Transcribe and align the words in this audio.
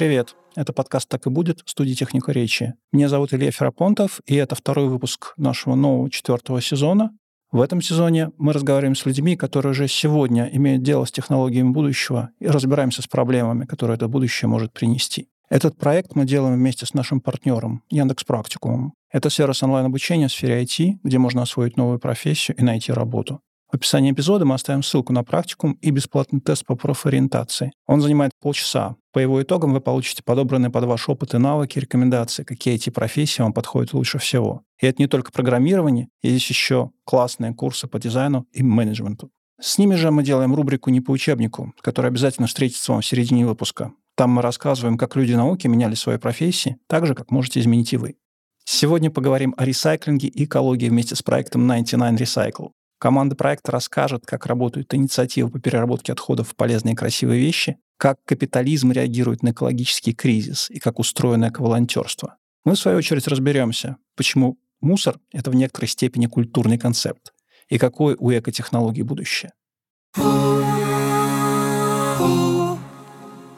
привет! 0.00 0.34
Это 0.56 0.72
подкаст 0.72 1.10
«Так 1.10 1.26
и 1.26 1.28
будет» 1.28 1.60
студии 1.66 1.92
«Техника 1.92 2.32
речи». 2.32 2.72
Меня 2.90 3.10
зовут 3.10 3.34
Илья 3.34 3.50
Ферапонтов, 3.50 4.22
и 4.24 4.34
это 4.34 4.54
второй 4.54 4.88
выпуск 4.88 5.34
нашего 5.36 5.74
нового 5.74 6.08
четвертого 6.08 6.62
сезона. 6.62 7.10
В 7.52 7.60
этом 7.60 7.82
сезоне 7.82 8.30
мы 8.38 8.54
разговариваем 8.54 8.94
с 8.94 9.04
людьми, 9.04 9.36
которые 9.36 9.72
уже 9.72 9.88
сегодня 9.88 10.48
имеют 10.54 10.82
дело 10.82 11.04
с 11.04 11.12
технологиями 11.12 11.68
будущего 11.68 12.30
и 12.38 12.46
разбираемся 12.46 13.02
с 13.02 13.08
проблемами, 13.08 13.66
которые 13.66 13.96
это 13.96 14.08
будущее 14.08 14.48
может 14.48 14.72
принести. 14.72 15.28
Этот 15.50 15.76
проект 15.76 16.14
мы 16.14 16.24
делаем 16.24 16.54
вместе 16.54 16.86
с 16.86 16.94
нашим 16.94 17.20
партнером 17.20 17.82
Яндекс 17.90 18.24
Практикумом. 18.24 18.94
Это 19.12 19.28
сервис 19.28 19.62
онлайн-обучения 19.62 20.28
в 20.28 20.32
сфере 20.32 20.62
IT, 20.62 21.00
где 21.04 21.18
можно 21.18 21.42
освоить 21.42 21.76
новую 21.76 21.98
профессию 21.98 22.56
и 22.56 22.62
найти 22.62 22.90
работу. 22.90 23.42
В 23.70 23.76
описании 23.76 24.10
эпизода 24.10 24.44
мы 24.44 24.56
оставим 24.56 24.82
ссылку 24.82 25.12
на 25.12 25.22
практикум 25.22 25.74
и 25.80 25.90
бесплатный 25.90 26.40
тест 26.40 26.66
по 26.66 26.74
профориентации. 26.74 27.70
Он 27.86 28.00
занимает 28.00 28.32
полчаса. 28.40 28.96
По 29.12 29.20
его 29.20 29.40
итогам 29.40 29.72
вы 29.72 29.80
получите 29.80 30.24
подобранные 30.24 30.70
под 30.70 30.84
ваш 30.84 31.08
опыт 31.08 31.34
и 31.34 31.38
навыки, 31.38 31.78
рекомендации, 31.78 32.42
какие 32.42 32.74
эти 32.74 32.90
профессии 32.90 33.42
вам 33.42 33.52
подходят 33.52 33.92
лучше 33.92 34.18
всего. 34.18 34.62
И 34.80 34.86
это 34.86 35.00
не 35.00 35.06
только 35.06 35.30
программирование, 35.30 36.08
есть 36.20 36.50
еще 36.50 36.90
классные 37.04 37.54
курсы 37.54 37.86
по 37.86 38.00
дизайну 38.00 38.44
и 38.50 38.64
менеджменту. 38.64 39.30
С 39.60 39.78
ними 39.78 39.94
же 39.94 40.10
мы 40.10 40.24
делаем 40.24 40.52
рубрику 40.54 40.90
«Не 40.90 41.00
по 41.00 41.12
учебнику», 41.12 41.72
которая 41.80 42.10
обязательно 42.10 42.48
встретится 42.48 42.90
вам 42.90 43.02
в 43.02 43.06
середине 43.06 43.46
выпуска. 43.46 43.92
Там 44.16 44.30
мы 44.30 44.42
рассказываем, 44.42 44.98
как 44.98 45.14
люди 45.14 45.34
науки 45.34 45.68
меняли 45.68 45.94
свои 45.94 46.18
профессии, 46.18 46.78
так 46.88 47.06
же, 47.06 47.14
как 47.14 47.30
можете 47.30 47.60
изменить 47.60 47.92
и 47.92 47.96
вы. 47.96 48.16
Сегодня 48.64 49.10
поговорим 49.10 49.54
о 49.56 49.64
ресайклинге 49.64 50.28
и 50.28 50.44
экологии 50.44 50.88
вместе 50.88 51.14
с 51.14 51.22
проектом 51.22 51.68
99 51.68 52.20
Recycle. 52.20 52.70
Команда 53.00 53.34
проекта 53.34 53.72
расскажет, 53.72 54.26
как 54.26 54.44
работают 54.44 54.92
инициативы 54.92 55.48
по 55.48 55.58
переработке 55.58 56.12
отходов 56.12 56.50
в 56.50 56.54
полезные 56.54 56.92
и 56.92 56.96
красивые 56.96 57.40
вещи, 57.40 57.78
как 57.96 58.22
капитализм 58.26 58.92
реагирует 58.92 59.42
на 59.42 59.52
экологический 59.52 60.12
кризис 60.12 60.68
и 60.68 60.78
как 60.78 60.98
устроено 60.98 61.48
эковолонтерство. 61.48 62.36
Мы, 62.62 62.74
в 62.74 62.78
свою 62.78 62.98
очередь, 62.98 63.26
разберемся, 63.26 63.96
почему 64.16 64.58
мусор— 64.82 65.18
это 65.32 65.50
в 65.50 65.54
некоторой 65.54 65.88
степени 65.88 66.26
культурный 66.26 66.76
концепт 66.76 67.32
и 67.70 67.78
какое 67.78 68.16
у 68.18 68.30
экотехнологий 68.32 69.02
будущее. 69.02 69.52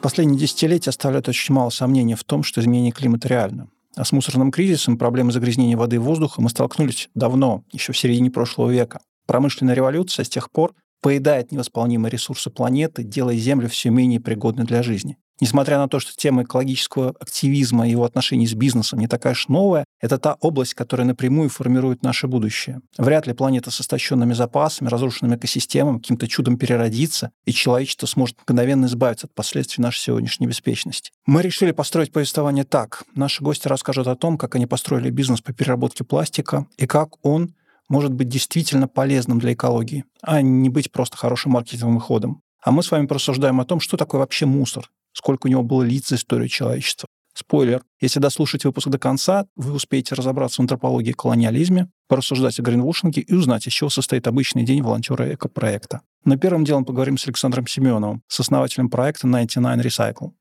Последние 0.01 0.39
десятилетия 0.39 0.91
оставляют 0.91 1.27
очень 1.27 1.53
мало 1.53 1.69
сомнений 1.69 2.15
в 2.15 2.23
том, 2.23 2.43
что 2.43 2.61
изменение 2.61 2.93
климата 2.93 3.27
реально. 3.27 3.67
А 3.97 4.05
с 4.05 4.13
мусорным 4.13 4.51
кризисом, 4.51 4.97
проблемой 4.97 5.33
загрязнения 5.33 5.75
воды 5.75 5.97
и 5.97 5.99
воздуха 5.99 6.41
мы 6.41 6.49
столкнулись 6.49 7.09
давно, 7.13 7.65
еще 7.73 7.91
в 7.91 7.97
середине 7.97 8.31
прошлого 8.31 8.71
века. 8.71 9.01
Промышленная 9.25 9.75
революция 9.75 10.25
с 10.25 10.29
тех 10.29 10.51
пор 10.51 10.73
поедает 11.01 11.51
невосполнимые 11.51 12.09
ресурсы 12.09 12.49
планеты, 12.49 13.03
делая 13.03 13.35
Землю 13.35 13.67
все 13.69 13.89
менее 13.89 14.21
пригодной 14.21 14.65
для 14.65 14.83
жизни. 14.83 15.17
Несмотря 15.41 15.77
на 15.77 15.89
то, 15.89 15.99
что 15.99 16.15
тема 16.15 16.43
экологического 16.43 17.15
активизма 17.19 17.87
и 17.87 17.91
его 17.91 18.05
отношений 18.05 18.47
с 18.47 18.53
бизнесом 18.53 18.99
не 18.99 19.07
такая 19.07 19.33
уж 19.33 19.47
новая, 19.47 19.83
это 19.99 20.17
та 20.17 20.37
область, 20.39 20.75
которая 20.75 21.07
напрямую 21.07 21.49
формирует 21.49 22.03
наше 22.03 22.27
будущее. 22.27 22.81
Вряд 22.97 23.25
ли 23.27 23.33
планета 23.33 23.71
с 23.71 23.81
истощенными 23.81 24.33
запасами, 24.33 24.89
разрушенными 24.89 25.35
экосистемами 25.35 25.97
каким-то 25.97 26.27
чудом 26.27 26.57
переродится, 26.57 27.31
и 27.45 27.51
человечество 27.51 28.05
сможет 28.05 28.37
мгновенно 28.47 28.85
избавиться 28.85 29.27
от 29.27 29.33
последствий 29.33 29.81
нашей 29.81 29.99
сегодняшней 29.99 30.47
беспечности. 30.47 31.11
Мы 31.25 31.41
решили 31.41 31.71
построить 31.71 32.11
повествование 32.13 32.63
так. 32.63 33.03
Наши 33.15 33.43
гости 33.43 33.67
расскажут 33.67 34.07
о 34.07 34.15
том, 34.15 34.37
как 34.37 34.55
они 34.55 34.67
построили 34.67 35.09
бизнес 35.09 35.41
по 35.41 35.51
переработке 35.51 36.03
пластика 36.03 36.67
и 36.77 36.85
как 36.85 37.25
он 37.25 37.53
может 37.89 38.13
быть 38.13 38.29
действительно 38.29 38.87
полезным 38.87 39.39
для 39.39 39.53
экологии, 39.53 40.05
а 40.21 40.41
не 40.41 40.69
быть 40.69 40.91
просто 40.91 41.17
хорошим 41.17 41.53
маркетинговым 41.53 41.99
ходом. 41.99 42.41
А 42.63 42.71
мы 42.71 42.81
с 42.83 42.91
вами 42.91 43.07
порассуждаем 43.07 43.59
о 43.59 43.65
том, 43.65 43.79
что 43.79 43.97
такое 43.97 44.19
вообще 44.19 44.45
мусор, 44.45 44.89
сколько 45.11 45.47
у 45.47 45.49
него 45.49 45.63
было 45.63 45.83
лиц 45.83 46.09
за 46.09 46.15
историю 46.15 46.47
человечества. 46.47 47.07
Спойлер, 47.33 47.81
если 47.99 48.19
дослушать 48.19 48.63
выпуск 48.63 48.89
до 48.89 48.99
конца, 48.99 49.47
вы 49.55 49.73
успеете 49.73 50.13
разобраться 50.13 50.57
в 50.57 50.59
антропологии 50.59 51.09
и 51.09 51.13
колониализме, 51.13 51.89
порассуждать 52.07 52.59
о 52.59 52.61
гринвошинге 52.61 53.21
и 53.21 53.33
узнать, 53.33 53.65
из 53.65 53.73
чего 53.73 53.89
состоит 53.89 54.27
обычный 54.27 54.63
день 54.63 54.83
волонтера 54.83 55.33
экопроекта. 55.33 56.01
Но 56.25 56.37
первым 56.37 56.63
делом 56.63 56.85
поговорим 56.85 57.17
с 57.17 57.25
Александром 57.25 57.65
Семеновым, 57.65 58.21
с 58.27 58.39
основателем 58.39 58.89
проекта 58.89 59.27
99 59.27 59.85
Recycle. 59.85 60.31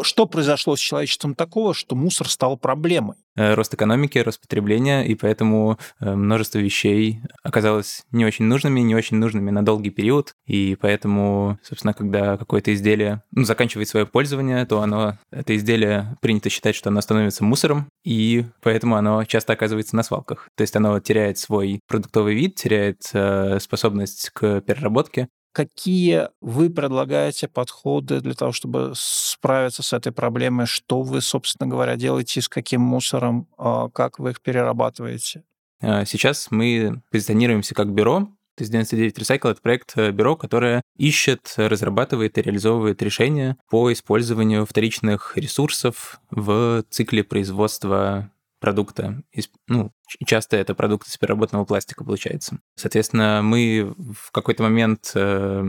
Что 0.00 0.26
произошло 0.26 0.76
с 0.76 0.80
человечеством 0.80 1.34
такого, 1.34 1.74
что 1.74 1.96
мусор 1.96 2.28
стал 2.28 2.56
проблемой? 2.56 3.16
Э, 3.36 3.54
рост 3.54 3.72
экономики, 3.74 4.18
рост 4.18 4.40
потребления, 4.40 5.06
и 5.06 5.14
поэтому 5.14 5.78
э, 6.00 6.14
множество 6.14 6.58
вещей 6.58 7.20
оказалось 7.42 8.04
не 8.10 8.24
очень 8.24 8.46
нужными, 8.46 8.80
не 8.80 8.94
очень 8.94 9.18
нужными 9.18 9.50
на 9.50 9.64
долгий 9.64 9.90
период, 9.90 10.34
и 10.46 10.76
поэтому, 10.80 11.58
собственно, 11.62 11.92
когда 11.92 12.38
какое-то 12.38 12.72
изделие 12.74 13.22
ну, 13.32 13.44
заканчивает 13.44 13.88
свое 13.88 14.06
пользование, 14.06 14.64
то 14.64 14.80
оно, 14.80 15.18
это 15.30 15.54
изделие 15.54 16.16
принято 16.22 16.48
считать, 16.48 16.74
что 16.74 16.88
оно 16.88 17.02
становится 17.02 17.44
мусором, 17.44 17.88
и 18.04 18.46
поэтому 18.62 18.96
оно 18.96 19.24
часто 19.24 19.52
оказывается 19.52 19.96
на 19.96 20.02
свалках. 20.02 20.48
То 20.56 20.62
есть 20.62 20.74
оно 20.74 20.98
теряет 21.00 21.38
свой 21.38 21.80
продуктовый 21.86 22.34
вид, 22.34 22.54
теряет 22.54 23.02
э, 23.12 23.58
способность 23.60 24.30
к 24.30 24.62
переработке, 24.62 25.28
какие 25.56 26.28
вы 26.42 26.68
предлагаете 26.68 27.48
подходы 27.48 28.20
для 28.20 28.34
того, 28.34 28.52
чтобы 28.52 28.92
справиться 28.94 29.82
с 29.82 29.94
этой 29.94 30.12
проблемой, 30.12 30.66
что 30.66 31.00
вы, 31.00 31.22
собственно 31.22 31.66
говоря, 31.66 31.96
делаете 31.96 32.42
с 32.42 32.48
каким 32.50 32.82
мусором, 32.82 33.48
а, 33.56 33.88
как 33.88 34.18
вы 34.18 34.32
их 34.32 34.42
перерабатываете? 34.42 35.44
А, 35.80 36.04
сейчас 36.04 36.48
мы 36.50 37.00
позиционируемся 37.10 37.74
как 37.74 37.90
бюро, 37.90 38.28
то 38.54 38.64
есть 38.64 38.70
99 38.70 39.16
Recycle— 39.16 39.50
это 39.52 39.62
проект 39.62 39.94
э, 39.96 40.10
бюро, 40.10 40.36
которое 40.36 40.82
ищет, 40.98 41.54
разрабатывает 41.56 42.36
и 42.36 42.42
реализовывает 42.42 43.00
решения 43.00 43.56
по 43.70 43.90
использованию 43.90 44.66
вторичных 44.66 45.38
ресурсов 45.38 46.20
в 46.30 46.84
цикле 46.90 47.24
производства 47.24 48.30
продукта. 48.60 49.22
Ну, 49.68 49.92
часто 50.26 50.56
это 50.56 50.74
продукт 50.74 51.08
из 51.08 51.16
переработанного 51.16 51.64
пластика 51.64 52.04
получается. 52.04 52.58
Соответственно, 52.74 53.42
мы 53.42 53.94
в 53.96 54.30
какой-то 54.32 54.62
момент 54.62 55.12
э, 55.14 55.64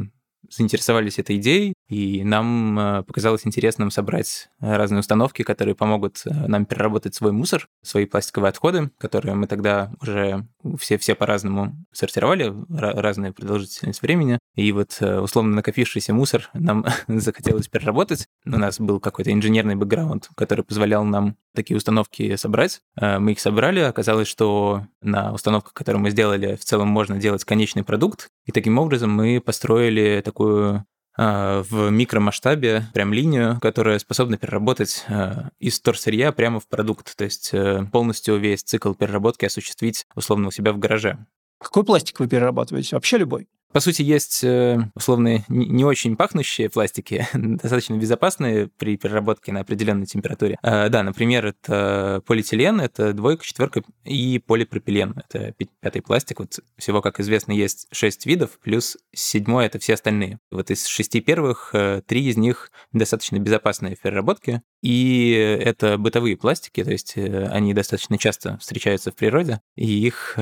заинтересовались 0.50 1.20
этой 1.20 1.38
идеей, 1.38 1.74
и 1.88 2.24
нам 2.26 2.78
э, 2.78 3.04
показалось 3.04 3.48
интересным 3.48 3.92
собрать 3.92 4.50
разные 4.60 5.00
установки, 5.00 5.44
которые 5.44 5.74
помогут 5.74 6.22
э, 6.26 6.48
нам 6.48 6.66
переработать 6.66 7.16
свой 7.16 7.32
мусор, 7.32 7.70
свои 7.82 8.06
пластиковые 8.06 8.50
отходы, 8.50 8.92
которые 8.98 9.36
мы 9.36 9.48
тогда 9.48 9.92
уже 10.02 10.46
все-все 10.80 11.16
по-разному 11.16 11.76
сортировали, 11.94 12.54
разная 12.70 13.32
продолжительность 13.32 14.02
времени. 14.02 14.38
И 14.56 14.72
вот 14.74 14.98
э, 15.00 15.20
условно 15.20 15.56
накопившийся 15.56 16.14
мусор 16.14 16.50
нам 16.54 16.86
захотелось 17.08 17.70
переработать. 17.70 18.28
У 18.46 18.50
нас 18.58 18.80
был 18.82 19.00
какой-то 19.00 19.32
инженерный 19.32 19.76
бэкграунд, 19.76 20.30
который 20.36 20.66
позволял 20.66 21.06
нам 21.06 21.38
такие 21.56 21.78
установки 21.78 22.36
собрать. 22.36 22.82
Мы 23.00 23.32
их 23.32 23.40
собрали, 23.40 23.80
оказалось, 23.80 24.28
что 24.28 24.86
на 25.02 25.34
установках, 25.34 25.74
которые 25.74 26.02
мы 26.02 26.12
сделали, 26.12 26.56
в 26.56 26.64
целом 26.64 26.90
можно 26.90 27.18
делать 27.18 27.46
конечный 27.46 27.84
продукт. 27.84 28.30
И 28.46 28.52
таким 28.52 28.78
образом 28.78 29.10
мы 29.10 29.42
построили 29.42 30.22
такую 30.24 30.86
в 31.18 31.90
микромасштабе 31.90 32.86
прям 32.94 33.12
линию, 33.12 33.60
которая 33.60 33.98
способна 33.98 34.38
переработать 34.38 35.04
а, 35.08 35.50
из 35.60 35.80
торсырья 35.80 36.32
прямо 36.32 36.60
в 36.60 36.68
продукт, 36.68 37.18
то 37.18 37.24
есть 37.24 37.50
э, 37.54 37.86
полностью 37.92 38.38
весь 38.38 38.62
цикл 38.62 38.94
переработки 38.94 39.46
осуществить 39.46 40.06
условно 40.16 40.50
у 40.50 40.52
себя 40.52 40.74
в 40.74 40.78
гараже. 40.78 41.18
Какой 41.60 41.84
пластик 41.84 42.20
вы 42.20 42.28
перерабатываете? 42.28 42.96
Вообще 42.96 43.18
любой? 43.18 43.48
По 43.78 43.82
сути, 43.82 44.02
есть 44.02 44.44
э, 44.44 44.80
условные 44.96 45.46
не 45.50 45.86
очень 45.86 46.18
пахнущие 46.18 46.68
пластики, 46.68 47.28
достаточно 47.36 47.94
безопасные 47.94 48.70
при 48.70 48.98
переработке 48.98 49.52
на 49.52 49.60
определенной 49.60 50.08
температуре. 50.08 50.58
А, 50.64 50.90
да, 50.90 51.04
например, 51.04 51.46
это 51.46 52.24
полиэтилен, 52.26 52.82
это 52.82 53.14
двойка, 53.14 53.46
четверка 53.46 53.84
и 54.04 54.40
полипропилен. 54.40 55.22
Это 55.30 55.54
пятый 55.80 56.02
пластик. 56.02 56.40
Вот 56.40 56.60
всего, 56.80 57.04
как 57.04 57.20
известно, 57.20 57.52
есть 57.52 57.88
шесть 57.92 58.26
видов, 58.26 58.58
плюс 58.64 58.98
седьмой— 59.14 59.66
это 59.68 59.78
все 59.78 59.94
остальные. 59.94 60.40
Вот 60.50 60.72
из 60.72 60.88
шести 60.88 61.22
первых 61.22 61.70
э, 61.74 62.02
три 62.04 62.28
из 62.28 62.36
них 62.36 62.72
достаточно 62.94 63.38
безопасные 63.38 63.96
в 63.96 64.02
переработке, 64.02 64.64
и 64.82 65.32
это 65.32 65.98
бытовые 65.98 66.38
пластики, 66.38 66.84
то 66.84 66.92
есть 66.92 67.14
э, 67.18 67.48
они 67.48 67.74
достаточно 67.74 68.18
часто 68.18 68.58
встречаются 68.58 69.12
в 69.12 69.16
природе, 69.16 69.62
и 69.76 69.86
их 69.86 70.38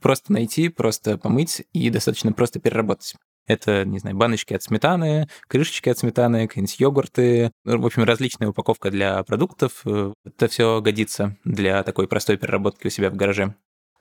просто 0.00 0.32
найти, 0.32 0.68
просто 0.68 1.18
помыть 1.18 1.62
и 1.72 1.90
достаточно 1.90 2.32
просто 2.32 2.60
переработать. 2.60 3.14
Это, 3.46 3.84
не 3.84 3.98
знаю, 4.00 4.16
баночки 4.16 4.54
от 4.54 4.62
сметаны, 4.62 5.28
крышечки 5.46 5.88
от 5.88 5.98
сметаны, 5.98 6.48
какие-нибудь 6.48 6.80
йогурты, 6.80 7.52
ну, 7.64 7.80
в 7.80 7.86
общем, 7.86 8.02
различная 8.02 8.48
упаковка 8.48 8.90
для 8.90 9.22
продуктов. 9.22 9.82
Э, 9.84 10.12
это 10.24 10.48
все 10.48 10.80
годится 10.80 11.36
для 11.44 11.82
такой 11.84 12.08
простой 12.08 12.36
переработки 12.36 12.88
у 12.88 12.90
себя 12.90 13.10
в 13.10 13.14
гараже. 13.14 13.54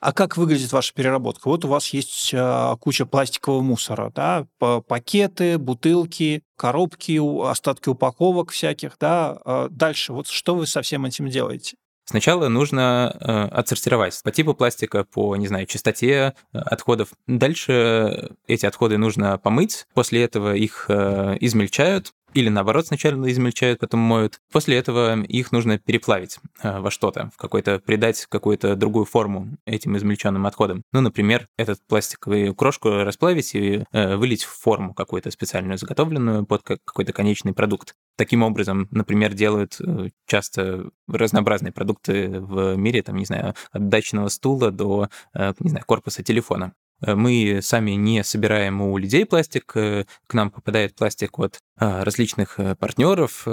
А 0.05 0.13
как 0.13 0.37
выглядит 0.37 0.71
ваша 0.71 0.93
переработка? 0.93 1.47
Вот 1.47 1.65
у 1.65 1.67
вас 1.67 1.87
есть 1.87 2.29
а, 2.35 2.75
куча 2.75 3.07
пластикового 3.07 3.61
мусора, 3.61 4.11
да, 4.13 4.45
пакеты, 4.59 5.57
бутылки, 5.57 6.43
коробки, 6.57 7.19
остатки 7.49 7.89
упаковок 7.89 8.51
всяких, 8.51 8.97
да. 8.99 9.39
А 9.43 9.67
дальше, 9.71 10.13
вот 10.13 10.27
что 10.27 10.53
вы 10.53 10.67
со 10.67 10.83
всем 10.83 11.07
этим 11.07 11.27
делаете? 11.27 11.77
Сначала 12.07 12.49
нужно 12.49 13.17
э, 13.19 13.31
отсортировать 13.47 14.21
по 14.23 14.31
типу 14.31 14.53
пластика, 14.53 15.05
по, 15.05 15.35
не 15.37 15.47
знаю, 15.47 15.65
частоте 15.65 16.35
э, 16.53 16.57
отходов. 16.59 17.09
Дальше 17.25 18.35
эти 18.45 18.67
отходы 18.67 18.99
нужно 18.99 19.39
помыть. 19.39 19.87
После 19.95 20.23
этого 20.23 20.53
их 20.53 20.85
э, 20.87 21.35
измельчают, 21.39 22.13
или 22.35 22.49
наоборот 22.49 22.87
сначала 22.87 23.31
измельчают, 23.31 23.79
потом 23.79 24.01
моют. 24.01 24.41
После 24.51 24.77
этого 24.77 25.21
их 25.21 25.53
нужно 25.53 25.79
переплавить 25.79 26.37
э, 26.61 26.79
во 26.81 26.91
что-то, 26.91 27.31
в 27.33 27.37
какой-то, 27.37 27.79
придать 27.79 28.25
какую-то 28.25 28.75
другую 28.75 29.05
форму 29.05 29.57
этим 29.65 29.95
измельченным 29.95 30.45
отходам. 30.45 30.83
Ну, 30.91 30.99
например, 30.99 31.47
этот 31.57 31.79
пластиковую 31.87 32.53
крошку 32.53 32.89
расплавить 32.89 33.55
и 33.55 33.85
э, 33.89 34.15
вылить 34.17 34.43
в 34.43 34.49
форму 34.49 34.93
какую-то 34.93 35.31
специальную, 35.31 35.77
заготовленную 35.77 36.45
под 36.45 36.61
какой-то 36.63 37.13
конечный 37.13 37.53
продукт. 37.53 37.95
Таким 38.17 38.43
образом, 38.43 38.89
например, 38.91 39.33
делают 39.33 39.77
э, 39.79 40.09
часто 40.27 40.89
разнообразные 41.07 41.71
продукты 41.71 42.41
в 42.41 42.75
мире, 42.75 43.01
там, 43.01 43.15
не 43.15 43.25
знаю, 43.25 43.53
от 43.71 43.87
дачного 43.87 44.27
стула 44.27 44.71
до, 44.71 45.09
не 45.59 45.69
знаю, 45.69 45.85
корпуса 45.85 46.23
телефона. 46.23 46.73
Э, 47.01 47.15
мы 47.15 47.59
сами 47.61 47.91
не 47.91 48.23
собираем 48.23 48.81
у 48.81 48.97
людей 48.97 49.25
пластик, 49.25 49.71
э, 49.75 50.05
к 50.27 50.33
нам 50.33 50.51
попадает 50.51 50.95
пластик 50.95 51.39
от 51.39 51.59
а, 51.77 52.03
различных 52.03 52.59
э, 52.59 52.75
партнеров, 52.75 53.45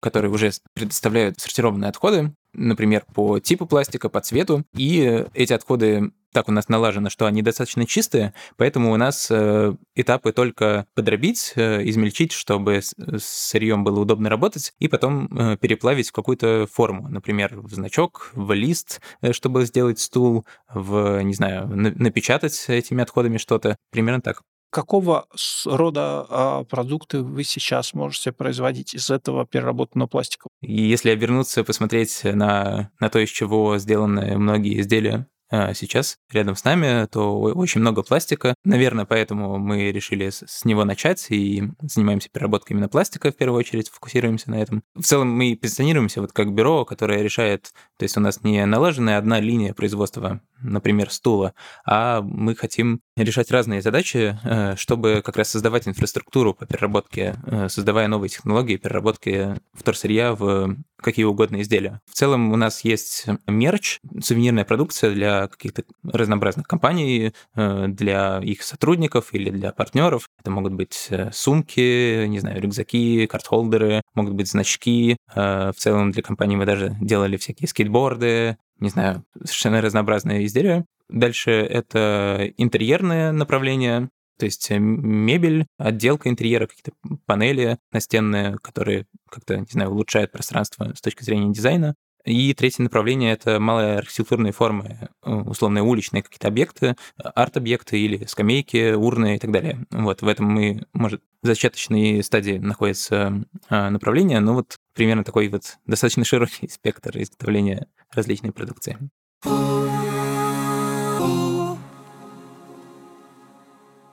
которые 0.00 0.30
уже 0.30 0.52
предоставляют 0.74 1.40
сортированные 1.40 1.88
отходы, 1.88 2.34
например, 2.52 3.04
по 3.14 3.38
типу 3.38 3.66
пластика, 3.66 4.08
по 4.08 4.20
цвету, 4.20 4.64
и 4.74 5.24
эти 5.34 5.52
отходы 5.52 6.12
так 6.32 6.48
у 6.48 6.52
нас 6.52 6.68
налажено, 6.68 7.10
что 7.10 7.26
они 7.26 7.42
достаточно 7.42 7.86
чистые, 7.86 8.34
поэтому 8.56 8.92
у 8.92 8.96
нас 8.96 9.28
э, 9.30 9.74
этапы 9.94 10.32
только 10.32 10.86
подробить, 10.94 11.52
э, 11.56 11.88
измельчить, 11.88 12.32
чтобы 12.32 12.80
с 12.82 12.94
сырьем 13.18 13.84
было 13.84 14.00
удобно 14.00 14.28
работать, 14.28 14.72
и 14.78 14.88
потом 14.88 15.26
э, 15.26 15.56
переплавить 15.56 16.08
в 16.08 16.12
какую-то 16.12 16.66
форму, 16.72 17.08
например, 17.08 17.60
в 17.60 17.72
значок, 17.72 18.30
в 18.34 18.52
лист, 18.52 19.00
чтобы 19.32 19.64
сделать 19.66 19.98
стул, 19.98 20.46
в, 20.72 21.20
не 21.22 21.34
знаю, 21.34 21.68
напечатать 21.68 22.64
этими 22.68 23.02
отходами 23.02 23.36
что-то, 23.36 23.76
примерно 23.90 24.20
так. 24.20 24.42
Какого 24.72 25.26
рода 25.66 26.26
а, 26.30 26.64
продукты 26.64 27.20
вы 27.22 27.44
сейчас 27.44 27.92
можете 27.92 28.32
производить 28.32 28.94
из 28.94 29.10
этого 29.10 29.46
переработанного 29.46 30.08
пластика? 30.08 30.48
Если 30.62 31.10
обернуться, 31.10 31.62
посмотреть 31.62 32.20
на, 32.24 32.90
на 32.98 33.10
то, 33.10 33.18
из 33.18 33.28
чего 33.28 33.76
сделаны 33.76 34.38
многие 34.38 34.80
изделия, 34.80 35.26
сейчас 35.74 36.18
рядом 36.30 36.56
с 36.56 36.64
нами, 36.64 37.06
то 37.06 37.40
очень 37.40 37.80
много 37.80 38.02
пластика. 38.02 38.54
Наверное, 38.64 39.04
поэтому 39.04 39.58
мы 39.58 39.92
решили 39.92 40.30
с 40.30 40.64
него 40.64 40.84
начать 40.84 41.26
и 41.30 41.62
занимаемся 41.82 42.30
переработкой 42.30 42.74
именно 42.74 42.88
пластика 42.88 43.30
в 43.30 43.36
первую 43.36 43.58
очередь, 43.58 43.90
фокусируемся 43.90 44.50
на 44.50 44.60
этом. 44.60 44.82
В 44.94 45.02
целом 45.02 45.30
мы 45.30 45.58
позиционируемся 45.60 46.20
вот 46.20 46.32
как 46.32 46.52
бюро, 46.52 46.84
которое 46.84 47.22
решает, 47.22 47.72
то 47.98 48.04
есть 48.04 48.16
у 48.16 48.20
нас 48.20 48.42
не 48.42 48.64
налаженная 48.64 49.18
одна 49.18 49.40
линия 49.40 49.74
производства 49.74 50.40
например, 50.62 51.10
стула, 51.10 51.54
а 51.84 52.22
мы 52.22 52.54
хотим 52.54 53.00
решать 53.16 53.50
разные 53.50 53.82
задачи, 53.82 54.38
э, 54.42 54.76
чтобы 54.76 55.22
как 55.24 55.36
раз 55.36 55.50
создавать 55.50 55.86
инфраструктуру 55.88 56.54
по 56.54 56.66
переработке, 56.66 57.36
э, 57.46 57.68
создавая 57.68 58.08
новые 58.08 58.30
технологии 58.30 58.76
переработки 58.76 59.60
вторсырья 59.74 60.34
в 60.34 60.76
какие 61.02 61.24
угодно 61.24 61.60
изделия. 61.60 62.00
В 62.10 62.14
целом 62.14 62.52
у 62.52 62.56
нас 62.56 62.84
есть 62.84 63.26
мерч, 63.46 63.98
сувенирная 64.20 64.64
продукция 64.64 65.12
для 65.12 65.48
каких-то 65.48 65.84
разнообразных 66.04 66.66
компаний, 66.66 67.32
э, 67.54 67.86
для 67.88 68.40
их 68.42 68.62
сотрудников 68.62 69.34
или 69.34 69.50
для 69.50 69.72
партнеров. 69.72 70.28
Это 70.40 70.50
могут 70.50 70.72
быть 70.72 71.10
сумки, 71.32 72.26
не 72.26 72.38
знаю, 72.38 72.60
рюкзаки, 72.60 73.26
картхолдеры, 73.26 74.02
могут 74.14 74.34
быть 74.34 74.48
значки. 74.48 75.16
В 75.34 75.74
целом 75.76 76.10
для 76.10 76.22
компании 76.22 76.56
мы 76.56 76.66
даже 76.66 76.96
делали 77.00 77.36
всякие 77.36 77.68
скейтборды, 77.68 78.56
не 78.78 78.88
знаю, 78.88 79.24
совершенно 79.44 79.80
разнообразные 79.80 80.44
изделия. 80.46 80.84
Дальше 81.08 81.50
это 81.50 82.50
интерьерное 82.56 83.32
направление, 83.32 84.08
то 84.42 84.46
есть 84.46 84.72
э, 84.72 84.78
мебель, 84.80 85.68
отделка 85.78 86.28
интерьера, 86.28 86.66
какие-то 86.66 86.90
панели 87.26 87.78
настенные, 87.92 88.58
которые 88.58 89.06
как-то, 89.30 89.56
не 89.56 89.66
знаю, 89.70 89.92
улучшают 89.92 90.32
пространство 90.32 90.92
с 90.96 91.00
точки 91.00 91.22
зрения 91.22 91.52
дизайна. 91.52 91.94
И 92.24 92.52
третье 92.54 92.82
направление— 92.82 93.32
это 93.34 93.60
малые 93.60 93.98
архитектурные 93.98 94.52
формы, 94.52 95.08
э, 95.24 95.30
условные 95.32 95.84
уличные 95.84 96.24
какие-то 96.24 96.48
объекты, 96.48 96.96
арт-объекты 97.18 98.00
или 98.00 98.24
скамейки, 98.24 98.94
урны 98.94 99.36
и 99.36 99.38
так 99.38 99.52
далее. 99.52 99.86
Вот 99.92 100.22
в 100.22 100.26
этом 100.26 100.46
мы, 100.46 100.86
может, 100.92 101.22
в 101.40 101.46
зачаточной 101.46 102.24
стадии 102.24 102.58
находится 102.58 103.44
а, 103.68 103.90
направление, 103.90 104.40
но 104.40 104.54
вот 104.54 104.76
примерно 104.92 105.22
такой 105.22 105.46
вот 105.50 105.78
достаточно 105.86 106.24
широкий 106.24 106.66
спектр 106.68 107.16
изготовления 107.16 107.86
различной 108.12 108.50
продукции. 108.50 108.98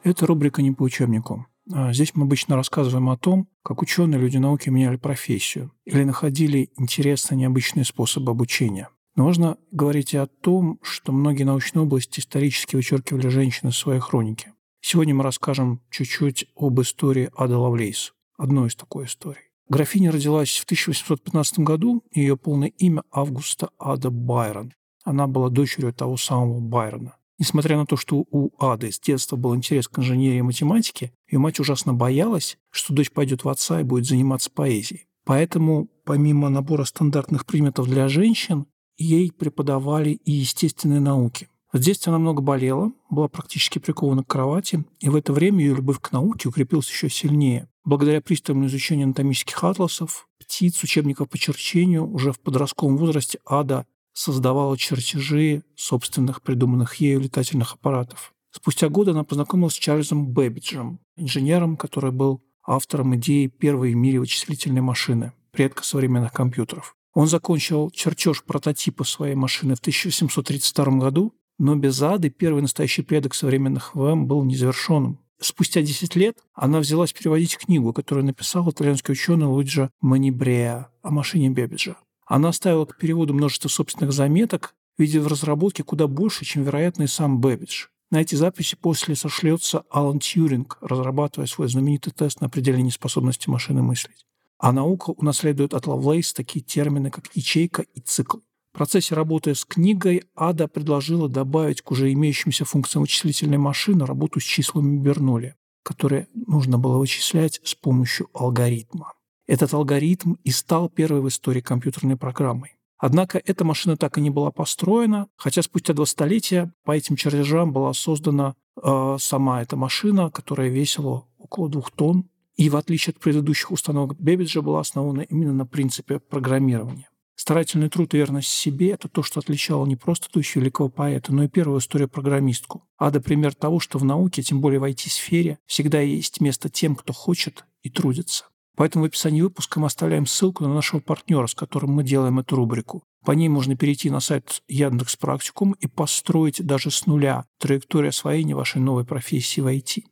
Это 0.04 0.26
рубрика 0.26 0.62
«Не 0.62 0.72
по 0.72 0.84
учебнику». 0.84 1.46
А, 1.72 1.94
здесь 1.94 2.16
мы 2.16 2.24
обычно 2.24 2.56
рассказываем 2.56 3.10
о 3.10 3.18
том, 3.18 3.48
как 3.64 3.82
ученые 3.82 4.20
люди 4.20 4.38
науки 4.38 4.70
меняли 4.70 4.96
профессию 4.96 5.72
или 5.86 6.04
находили 6.04 6.72
интересные 6.78 7.38
необычные 7.38 7.86
способы 7.86 8.32
обучения. 8.32 8.90
Но 9.16 9.26
можно 9.26 9.58
говорить 9.72 10.14
и 10.14 10.18
о 10.18 10.28
том, 10.28 10.80
что 10.82 11.12
многие 11.12 11.44
научные 11.44 11.84
области 11.84 12.20
исторически 12.20 12.76
вычеркивали 12.76 13.28
женщин 13.28 13.70
из 13.70 13.78
своей 13.78 14.00
хроники. 14.00 14.54
Сегодня 14.82 15.14
мы 15.14 15.24
расскажем 15.24 15.82
чуть-чуть 15.92 16.48
об 16.56 16.80
истории 16.82 17.30
Ады 17.36 17.56
Лавлейс, 17.56 18.14
одной 18.38 18.70
из 18.70 18.76
такой 18.76 19.06
историй. 19.06 19.50
Графиня 19.68 20.12
родилась 20.12 20.58
в 20.58 20.64
1815 20.64 21.60
году, 21.60 22.04
ее 22.12 22.38
полное 22.38 22.70
имя 22.70 23.04
Августа 23.12 23.70
Ада 23.78 24.10
Байрон. 24.10 24.74
Она 25.04 25.28
была 25.28 25.50
дочерью 25.50 25.94
того 25.94 26.18
самого 26.18 26.60
Байрона. 26.60 27.19
Несмотря 27.40 27.78
на 27.78 27.86
то, 27.86 27.96
что 27.96 28.26
у 28.30 28.52
Ады 28.60 28.92
с 28.92 29.00
детства 29.00 29.38
был 29.38 29.56
интерес 29.56 29.88
к 29.88 29.98
инженерии 29.98 30.40
и 30.40 30.44
математике, 30.44 31.14
ее 31.32 31.40
мать 31.40 31.60
ужасно 31.62 31.94
боялась, 31.94 32.58
что 32.70 32.94
дочь 32.94 33.12
пойдет 33.12 33.46
в 33.46 33.50
отца 33.50 33.80
и 33.80 33.86
будет 33.86 34.06
заниматься 34.06 34.52
поэзией. 34.52 35.08
Поэтому, 35.24 35.88
помимо 36.04 36.50
набора 36.50 36.84
стандартных 36.84 37.46
предметов 37.46 37.88
для 37.88 38.10
женщин, 38.10 38.66
ей 38.98 39.32
преподавали 39.32 40.10
и 40.10 40.32
естественные 40.32 41.00
науки. 41.00 41.48
В 41.72 41.80
детстве 41.80 42.10
она 42.10 42.20
много 42.20 42.42
болела, 42.42 42.92
была 43.10 43.28
практически 43.30 43.80
прикована 43.80 44.24
к 44.24 44.28
кровати, 44.28 44.84
и 45.00 45.08
в 45.08 45.16
это 45.16 45.32
время 45.32 45.64
ее 45.64 45.76
любовь 45.76 46.00
к 46.02 46.12
науке 46.12 46.50
укрепилась 46.50 46.90
еще 46.90 47.10
сильнее. 47.10 47.70
Благодаря 47.86 48.22
пристальному 48.22 48.68
изучению 48.68 49.06
анатомических 49.06 49.64
атласов, 49.64 50.28
птиц, 50.40 50.84
учебников 50.84 51.30
по 51.30 51.38
черчению, 51.38 52.12
уже 52.12 52.34
в 52.34 52.40
подростковом 52.40 52.98
возрасте 52.98 53.40
Ада 53.46 53.86
создавала 54.20 54.78
чертежи 54.78 55.64
собственных 55.78 56.42
придуманных 56.42 56.96
ею 56.96 57.22
летательных 57.22 57.76
аппаратов. 57.76 58.34
Спустя 58.52 58.90
годы 58.90 59.12
она 59.12 59.24
познакомилась 59.24 59.76
с 59.76 59.78
Чарльзом 59.78 60.28
Бэббиджем, 60.28 61.00
инженером, 61.16 61.78
который 61.78 62.12
был 62.12 62.44
автором 62.68 63.16
идеи 63.16 63.48
первой 63.48 63.94
в 63.94 63.96
мире 63.96 64.20
вычислительной 64.20 64.82
машины, 64.82 65.32
предка 65.52 65.86
современных 65.86 66.34
компьютеров. 66.34 66.98
Он 67.14 67.28
закончил 67.28 67.92
чертеж 67.92 68.44
прототипа 68.44 69.06
своей 69.06 69.36
машины 69.36 69.76
в 69.76 69.80
1832 69.80 70.86
году, 70.98 71.34
но 71.58 71.76
без 71.76 72.02
ады 72.02 72.30
первый 72.30 72.62
настоящий 72.62 73.04
предок 73.04 73.34
современных 73.34 73.96
ВМ 73.96 74.28
был 74.28 74.44
незавершенным. 74.44 75.20
Спустя 75.40 75.82
10 75.82 76.18
лет 76.18 76.38
она 76.54 76.80
взялась 76.80 77.14
переводить 77.14 77.58
книгу, 77.58 77.94
которую 77.94 78.26
написал 78.26 78.70
итальянский 78.70 79.14
ученый 79.14 79.48
Луиджи 79.48 79.90
Менабреа 80.02 80.90
о 81.04 81.12
машине 81.12 81.50
Бэббиджа. 81.50 81.96
Она 82.30 82.50
оставила 82.50 82.86
к 82.86 82.96
переводу 82.96 83.34
множество 83.34 83.70
собственных 83.70 84.14
заметок, 84.14 84.76
видя 85.00 85.20
в 85.20 85.28
разработке 85.28 85.84
куда 85.84 86.08
больше, 86.08 86.46
чем, 86.46 86.64
вероятно, 86.64 87.04
и 87.04 87.08
сам 87.08 87.42
Бэббидж. 87.42 87.88
На 88.12 88.22
эти 88.22 88.36
записи 88.36 88.78
после 88.80 89.16
сошлется 89.16 89.84
Алан 89.90 90.20
Тьюринг, 90.20 90.78
разрабатывая 90.80 91.48
свой 91.48 91.68
знаменитый 91.70 92.14
тест 92.14 92.40
на 92.40 92.48
определение 92.48 92.92
способности 92.92 93.50
машины 93.50 93.82
мыслить. 93.82 94.28
А 94.60 94.72
наука 94.72 95.10
унаследует 95.10 95.74
от 95.74 95.88
Лавлейс 95.88 96.32
такие 96.34 96.64
термины, 96.64 97.10
как 97.10 97.26
ячейка 97.34 97.82
и 97.82 98.00
цикл. 98.00 98.38
В 98.74 98.78
процессе 98.78 99.16
работы 99.16 99.56
с 99.56 99.66
книгой 99.66 100.24
Ада 100.36 100.68
предложила 100.68 101.28
добавить 101.28 101.82
к 101.82 101.90
уже 101.90 102.14
имеющимся 102.14 102.64
функциям 102.64 103.02
вычислительной 103.02 103.58
машины 103.58 104.06
работу 104.06 104.40
с 104.40 104.44
числами 104.44 105.00
Бернулли, 105.00 105.56
которые 105.82 106.28
нужно 106.34 106.78
было 106.78 107.00
вычислять 107.00 107.60
с 107.64 107.74
помощью 107.74 108.30
алгоритма. 108.34 109.14
Этот 109.50 109.74
алгоритм 109.74 110.36
и 110.44 110.52
стал 110.52 110.90
первой 110.90 111.22
в 111.22 111.28
истории 111.28 111.60
компьютерной 111.60 112.16
программой. 112.16 112.76
Однако 113.00 113.42
эта 113.44 113.66
машина 113.66 113.98
так 113.98 114.20
и 114.20 114.22
не 114.22 114.30
была 114.30 114.52
построена, 114.52 115.28
хотя 115.38 115.64
спустя 115.64 115.96
два 115.96 116.06
столетия 116.06 116.72
по 116.84 116.92
этим 116.92 117.16
чертежам 117.16 117.74
была 117.74 117.94
создана 117.94 118.54
э, 118.80 119.18
сама 119.20 119.64
эта 119.64 119.76
машина, 119.76 120.30
которая 120.30 120.70
весила 120.70 121.26
около 121.40 121.68
двух 121.68 121.90
тонн, 121.90 122.30
и 122.58 122.70
в 122.70 122.76
отличие 122.76 123.14
от 123.14 123.20
предыдущих 123.20 123.72
установок 123.72 124.20
Бебиджа 124.20 124.62
была 124.62 124.82
основана 124.82 125.22
именно 125.22 125.54
на 125.54 125.66
принципе 125.66 126.20
программирования. 126.20 127.10
Старательный 127.34 127.90
труд 127.90 128.14
и 128.14 128.18
верность 128.18 128.50
себе– 128.50 128.90
это 128.92 129.08
то, 129.08 129.24
что 129.24 129.40
отличало 129.40 129.88
не 129.88 129.96
просто 129.96 130.28
дочь 130.32 130.56
великого 130.56 130.90
поэта, 130.90 131.34
но 131.34 131.46
и 131.46 131.48
первую 131.48 131.80
историю 131.80 132.08
программистку. 132.08 132.84
Ада– 133.00 133.20
пример 133.20 133.56
того, 133.56 133.80
что 133.80 133.98
в 133.98 134.06
науке, 134.06 134.44
тем 134.44 134.62
более 134.62 134.80
в 134.80 134.84
IT-сфере, 134.84 135.58
всегда 135.66 136.02
есть 136.02 136.40
место 136.40 136.70
тем, 136.70 136.96
кто 136.96 137.14
хочет 137.14 137.66
и 137.82 137.90
трудится. 137.90 138.46
Поэтому 138.80 139.04
в 139.04 139.08
описании 139.08 139.42
выпуска 139.42 139.78
мы 139.82 139.88
оставляем 139.88 140.26
ссылку 140.26 140.64
на 140.64 140.74
нашего 140.74 141.02
партнера, 141.02 141.48
с 141.48 141.54
которым 141.54 141.92
мы 141.92 142.06
делаем 142.06 142.40
эту 142.40 142.56
рубрику. 142.56 143.04
По 143.26 143.34
ней 143.34 143.50
можно 143.50 143.76
перейти 143.76 144.10
на 144.10 144.22
сайт 144.22 144.62
Яндекс 144.70 145.18
Практикум 145.18 145.74
и 145.74 145.88
построить 145.88 146.66
даже 146.66 146.90
с 146.90 147.06
нуля 147.06 147.44
траекторию 147.58 148.12
освоения 148.12 148.56
вашей 148.56 148.80
новой 148.80 149.04
профессии 149.04 149.60
в 149.60 149.68
IT. 149.68 150.06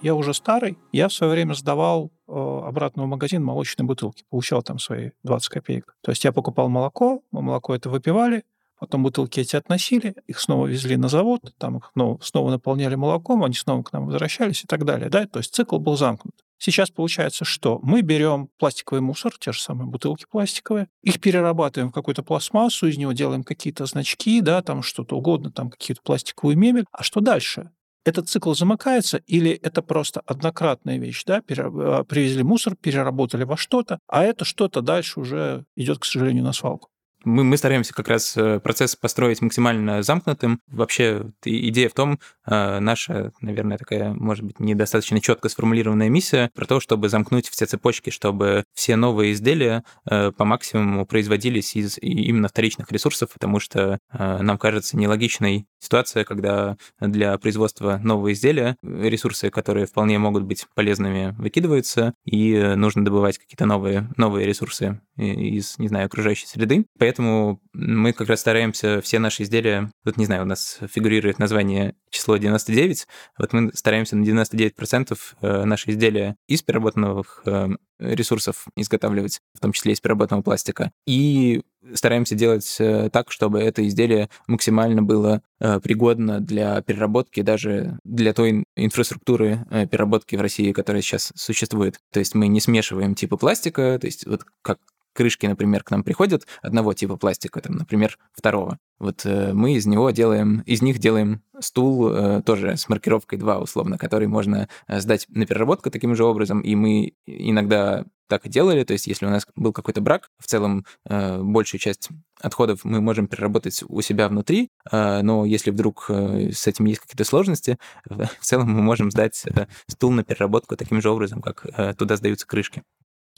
я 0.00 0.14
уже 0.14 0.32
старый, 0.32 0.78
я 0.92 1.08
в 1.08 1.12
свое 1.12 1.32
время 1.32 1.54
сдавал 1.54 2.12
э, 2.28 2.32
обратно 2.32 3.02
в 3.02 3.08
магазин 3.08 3.42
молочные 3.42 3.84
бутылки, 3.84 4.22
получал 4.30 4.62
там 4.62 4.78
свои 4.78 5.10
20 5.24 5.48
копеек. 5.48 5.96
То 6.02 6.12
есть 6.12 6.22
я 6.24 6.30
покупал 6.30 6.68
молоко, 6.68 7.22
мы 7.32 7.42
молоко 7.42 7.74
это 7.74 7.90
выпивали, 7.90 8.44
потом 8.78 9.02
бутылки 9.02 9.40
эти 9.40 9.56
относили, 9.56 10.14
их 10.26 10.40
снова 10.40 10.66
везли 10.66 10.96
на 10.96 11.08
завод, 11.08 11.54
там 11.58 11.78
их 11.78 11.90
снова, 11.92 12.18
снова 12.22 12.50
наполняли 12.50 12.94
молоком, 12.94 13.44
они 13.44 13.54
снова 13.54 13.82
к 13.82 13.92
нам 13.92 14.06
возвращались 14.06 14.64
и 14.64 14.66
так 14.66 14.84
далее. 14.84 15.08
Да? 15.08 15.26
То 15.26 15.38
есть 15.38 15.54
цикл 15.54 15.78
был 15.78 15.96
замкнут. 15.96 16.34
Сейчас 16.60 16.90
получается, 16.90 17.44
что 17.44 17.78
мы 17.82 18.02
берем 18.02 18.48
пластиковый 18.58 19.00
мусор, 19.00 19.32
те 19.38 19.52
же 19.52 19.60
самые 19.60 19.88
бутылки 19.88 20.26
пластиковые, 20.28 20.88
их 21.02 21.20
перерабатываем 21.20 21.90
в 21.90 21.94
какую-то 21.94 22.24
пластмассу, 22.24 22.88
из 22.88 22.98
него 22.98 23.12
делаем 23.12 23.44
какие-то 23.44 23.86
значки, 23.86 24.40
да, 24.40 24.60
там 24.62 24.82
что-то 24.82 25.16
угодно, 25.16 25.52
там 25.52 25.70
какие-то 25.70 26.02
пластиковую 26.02 26.58
мебель. 26.58 26.84
А 26.90 27.04
что 27.04 27.20
дальше? 27.20 27.70
Этот 28.04 28.28
цикл 28.28 28.54
замыкается 28.54 29.18
или 29.18 29.52
это 29.52 29.82
просто 29.82 30.20
однократная 30.26 30.98
вещь, 30.98 31.24
да, 31.24 31.42
а, 31.48 32.04
привезли 32.04 32.42
мусор, 32.42 32.74
переработали 32.74 33.44
во 33.44 33.56
что-то, 33.56 34.00
а 34.08 34.24
это 34.24 34.44
что-то 34.44 34.80
дальше 34.80 35.20
уже 35.20 35.64
идет, 35.76 35.98
к 35.98 36.04
сожалению, 36.04 36.42
на 36.42 36.52
свалку 36.52 36.88
мы, 37.24 37.44
мы 37.44 37.56
стараемся 37.56 37.92
как 37.92 38.08
раз 38.08 38.36
э, 38.36 38.60
процесс 38.60 38.94
построить 38.96 39.42
максимально 39.42 40.02
замкнутым. 40.02 40.60
Вообще 40.68 41.30
идея 41.44 41.88
в 41.88 41.94
том, 41.94 42.20
э, 42.46 42.78
наша, 42.78 43.32
наверное, 43.40 43.78
такая, 43.78 44.12
может 44.12 44.44
быть, 44.44 44.60
недостаточно 44.60 45.20
четко 45.20 45.48
сформулированная 45.48 46.08
миссия 46.08 46.50
про 46.54 46.66
то, 46.66 46.80
чтобы 46.80 47.08
замкнуть 47.08 47.48
все 47.48 47.66
цепочки, 47.66 48.10
чтобы 48.10 48.64
все 48.74 48.96
новые 48.96 49.32
изделия 49.32 49.84
э, 50.08 50.32
по 50.32 50.44
максимуму 50.44 51.06
производились 51.06 51.74
из 51.76 51.98
именно 52.00 52.48
вторичных 52.48 52.90
ресурсов, 52.92 53.30
потому 53.32 53.60
что 53.60 53.98
нам 54.12 54.58
кажется 54.58 54.96
нелогичной 54.96 55.66
ситуация, 55.78 56.24
когда 56.24 56.76
для 57.00 57.36
производства 57.38 57.98
нового 58.02 58.32
изделия 58.32 58.76
ресурсы, 58.82 59.50
которые 59.50 59.86
вполне 59.86 60.18
могут 60.18 60.44
быть 60.44 60.66
полезными, 60.74 61.34
выкидываются, 61.38 62.14
и 62.24 62.56
нужно 62.76 63.04
добывать 63.04 63.38
какие-то 63.38 63.66
новые, 63.66 64.08
новые 64.16 64.46
ресурсы 64.46 65.00
из, 65.18 65.78
не 65.78 65.88
знаю, 65.88 66.06
окружающей 66.06 66.46
среды. 66.46 66.86
Поэтому 66.98 67.60
мы 67.72 68.12
как 68.12 68.28
раз 68.28 68.40
стараемся 68.40 69.00
все 69.00 69.18
наши 69.18 69.42
изделия, 69.42 69.90
вот 70.04 70.16
не 70.16 70.26
знаю, 70.26 70.42
у 70.42 70.46
нас 70.46 70.78
фигурирует 70.92 71.38
название 71.38 71.94
число 72.10 72.36
99, 72.36 73.06
вот 73.38 73.52
мы 73.52 73.70
стараемся 73.74 74.16
на 74.16 74.24
99% 74.24 75.18
э, 75.40 75.64
наши 75.64 75.90
изделия 75.90 76.36
из 76.46 76.62
переработанных 76.62 77.42
э, 77.46 77.68
ресурсов 77.98 78.66
изготавливать, 78.76 79.40
в 79.54 79.60
том 79.60 79.72
числе 79.72 79.92
из 79.92 80.00
переработанного 80.00 80.42
пластика. 80.42 80.92
И 81.06 81.62
стараемся 81.94 82.34
делать 82.34 82.76
э, 82.78 83.10
так, 83.12 83.32
чтобы 83.32 83.60
это 83.60 83.86
изделие 83.86 84.30
максимально 84.46 85.02
было 85.02 85.42
пригодно 85.58 86.38
для 86.38 86.80
переработки, 86.82 87.40
даже 87.40 87.98
для 88.04 88.32
той 88.32 88.62
инфраструктуры 88.76 89.66
переработки 89.90 90.36
в 90.36 90.40
России, 90.40 90.70
которая 90.70 91.02
сейчас 91.02 91.32
существует. 91.34 91.98
То 92.12 92.20
есть 92.20 92.36
мы 92.36 92.46
не 92.46 92.60
смешиваем 92.60 93.16
типы 93.16 93.36
пластика, 93.36 93.98
то 94.00 94.06
есть 94.06 94.24
вот 94.24 94.44
как 94.62 94.78
крышки, 95.18 95.46
например, 95.46 95.82
к 95.82 95.90
нам 95.90 96.04
приходят 96.04 96.46
одного 96.62 96.94
типа 96.94 97.16
пластика, 97.16 97.60
там, 97.60 97.74
например, 97.74 98.16
второго. 98.32 98.78
Вот 99.00 99.26
э, 99.26 99.52
мы 99.52 99.74
из 99.74 99.84
него 99.84 100.12
делаем, 100.12 100.60
из 100.60 100.80
них 100.80 101.00
делаем 101.00 101.42
стул 101.58 102.08
э, 102.08 102.40
тоже 102.46 102.76
с 102.76 102.88
маркировкой 102.88 103.36
2, 103.36 103.58
условно, 103.58 103.98
который 103.98 104.28
можно 104.28 104.68
э, 104.86 105.00
сдать 105.00 105.26
на 105.28 105.44
переработку 105.44 105.90
таким 105.90 106.14
же 106.14 106.24
образом, 106.24 106.60
и 106.60 106.76
мы 106.76 107.14
иногда 107.26 108.04
так 108.28 108.46
и 108.46 108.48
делали, 108.48 108.84
то 108.84 108.92
есть 108.92 109.08
если 109.08 109.26
у 109.26 109.30
нас 109.30 109.44
был 109.56 109.72
какой-то 109.72 110.00
брак, 110.00 110.30
в 110.38 110.46
целом 110.46 110.84
э, 111.08 111.42
большую 111.42 111.80
часть 111.80 112.10
отходов 112.40 112.84
мы 112.84 113.00
можем 113.00 113.26
переработать 113.26 113.82
у 113.88 114.00
себя 114.02 114.28
внутри, 114.28 114.70
э, 114.90 115.22
но 115.22 115.44
если 115.44 115.72
вдруг 115.72 116.06
э, 116.10 116.52
с 116.52 116.68
этим 116.68 116.84
есть 116.84 117.00
какие-то 117.00 117.24
сложности, 117.24 117.76
в 118.08 118.44
целом 118.44 118.70
мы 118.70 118.82
можем 118.82 119.10
сдать 119.10 119.42
э, 119.46 119.66
стул 119.88 120.12
на 120.12 120.22
переработку 120.22 120.76
таким 120.76 121.00
же 121.02 121.10
образом, 121.10 121.42
как 121.42 121.66
э, 121.66 121.94
туда 121.94 122.16
сдаются 122.16 122.46
крышки. 122.46 122.84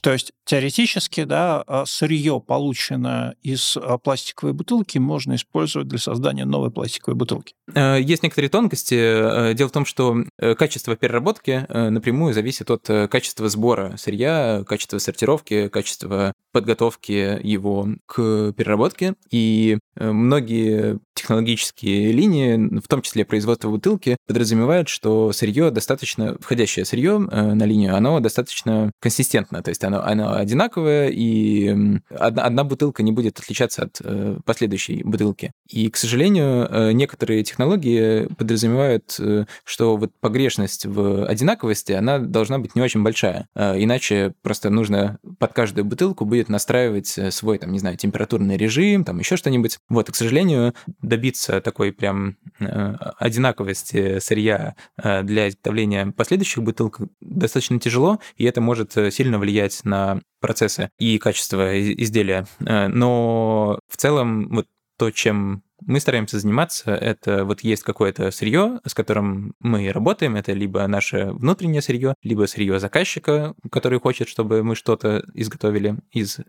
То 0.01 0.13
есть 0.13 0.33
теоретически, 0.45 1.25
да, 1.25 1.63
а, 1.67 1.85
сырье, 1.87 2.43
полученное 2.45 3.37
из 3.43 3.77
а, 3.77 3.99
пластиковой 3.99 4.53
бутылки, 4.53 4.99
можно 4.99 5.35
использовать 5.35 5.89
для 5.89 5.99
создания 5.99 6.45
новой 6.45 6.71
пластиковой 6.71 7.17
бутылки. 7.17 7.55
Э, 7.75 7.99
есть 8.01 8.23
некоторые 8.23 8.51
тонкости. 8.51 8.95
Э, 8.95 9.55
дело 9.55 9.69
в 9.69 9.73
том, 9.73 9.85
что 9.85 10.17
э, 10.39 10.55
качество 10.55 10.97
переработки 10.97 11.67
напрямую 11.69 12.35
зависит 12.35 12.71
от 12.71 12.89
качества 13.11 13.49
сбора 13.49 13.97
сырья, 13.97 14.65
качества 14.67 14.99
сортировки, 14.99 15.69
качества 15.69 16.33
подготовки 16.53 17.39
его 17.43 17.89
к 18.07 18.53
переработке. 18.53 19.15
И 19.31 19.79
многие 19.97 20.99
технологические 21.21 22.13
линии, 22.13 22.79
в 22.81 22.89
том 22.89 23.03
числе 23.03 23.25
производство 23.25 23.69
бутылки, 23.69 24.17
подразумевают, 24.27 24.89
что 24.89 25.33
сырье 25.33 25.71
достаточно, 25.71 26.37
входящее 26.41 26.85
сырье 26.85 27.19
на 27.19 27.65
линию, 27.65 27.95
оно 27.95 28.21
достаточно 28.21 28.91
консистентно, 29.01 29.63
то 29.63 29.69
есть 29.69 29.85
оно, 29.85 30.03
оно 30.03 30.35
одинаковое, 30.35 31.09
и 31.09 32.01
одна, 32.11 32.45
одна 32.45 32.65
бутылка 32.65 33.03
не 33.03 33.13
будет 33.13 33.39
отличаться 33.39 33.83
от 33.83 34.01
э, 34.03 34.39
последующей 34.45 35.03
бутылки. 35.03 35.53
И, 35.69 35.91
к 35.91 35.97
сожалению, 35.97 36.67
э, 36.71 36.93
некоторые 36.93 37.45
технологии 37.45 38.27
подразумевают, 38.37 39.17
э, 39.19 39.45
что 39.65 39.97
вот 39.97 40.13
погрешность 40.21 40.87
в 40.87 41.27
одинаковости, 41.27 41.93
она 41.93 42.19
должна 42.19 42.59
быть 42.59 42.75
не 42.75 42.83
очень 42.83 43.03
большая. 43.03 43.47
Э, 43.55 43.75
иначе 43.77 44.35
просто 44.43 44.71
нужно 44.71 45.19
под 45.39 45.53
каждую 45.53 45.85
бутылку 45.85 46.25
будет 46.25 46.49
настраивать 46.49 47.17
э, 47.19 47.31
свой, 47.31 47.59
там, 47.59 47.73
не 47.73 47.79
знаю, 47.79 47.97
температурный 47.97 48.57
режим, 48.57 49.05
там 49.05 49.19
еще 49.19 49.37
что-нибудь. 49.37 49.79
Вот, 49.89 50.09
и, 50.09 50.13
к 50.13 50.17
сожалению, 50.17 50.75
добиться 51.11 51.61
такой 51.61 51.93
прям 51.93 52.39
э, 52.59 52.95
одинаковости 53.19 54.19
сырья 54.21 54.75
э, 54.97 55.23
для 55.23 55.49
изготовления 55.49 56.07
последующих 56.07 56.63
бутылок 56.63 57.01
достаточно 57.21 57.79
тяжело, 57.79 58.19
и 58.37 58.45
это 58.45 58.63
может 58.63 58.97
э, 58.97 59.11
сильно 59.11 59.39
влиять 59.39 59.85
на 59.85 60.23
процессы 60.41 60.91
и 60.99 61.19
качество 61.19 61.79
изделия. 61.79 62.47
Но 62.61 63.79
в 63.89 63.97
целом 63.99 64.49
вот 64.49 64.67
то, 64.97 65.11
чем 65.11 65.63
мы 65.87 65.99
стараемся 66.01 66.39
заниматься, 66.39 66.93
это 66.93 67.45
вот 67.45 67.61
есть 67.61 67.83
какое-то 67.83 68.31
сырье, 68.31 68.81
с 68.85 68.95
которым 68.95 69.55
мы 69.59 69.91
работаем, 69.93 70.37
это 70.37 70.53
либо 70.53 70.87
наше 70.87 71.31
внутреннее 71.33 71.83
сырье, 71.83 72.15
либо 72.23 72.47
сырье 72.47 72.79
заказчика, 72.79 73.55
который 73.71 73.99
хочет, 73.99 74.29
чтобы 74.29 74.63
мы 74.63 74.77
что-то 74.77 75.25
изготовили 75.35 75.97
из 76.13 76.41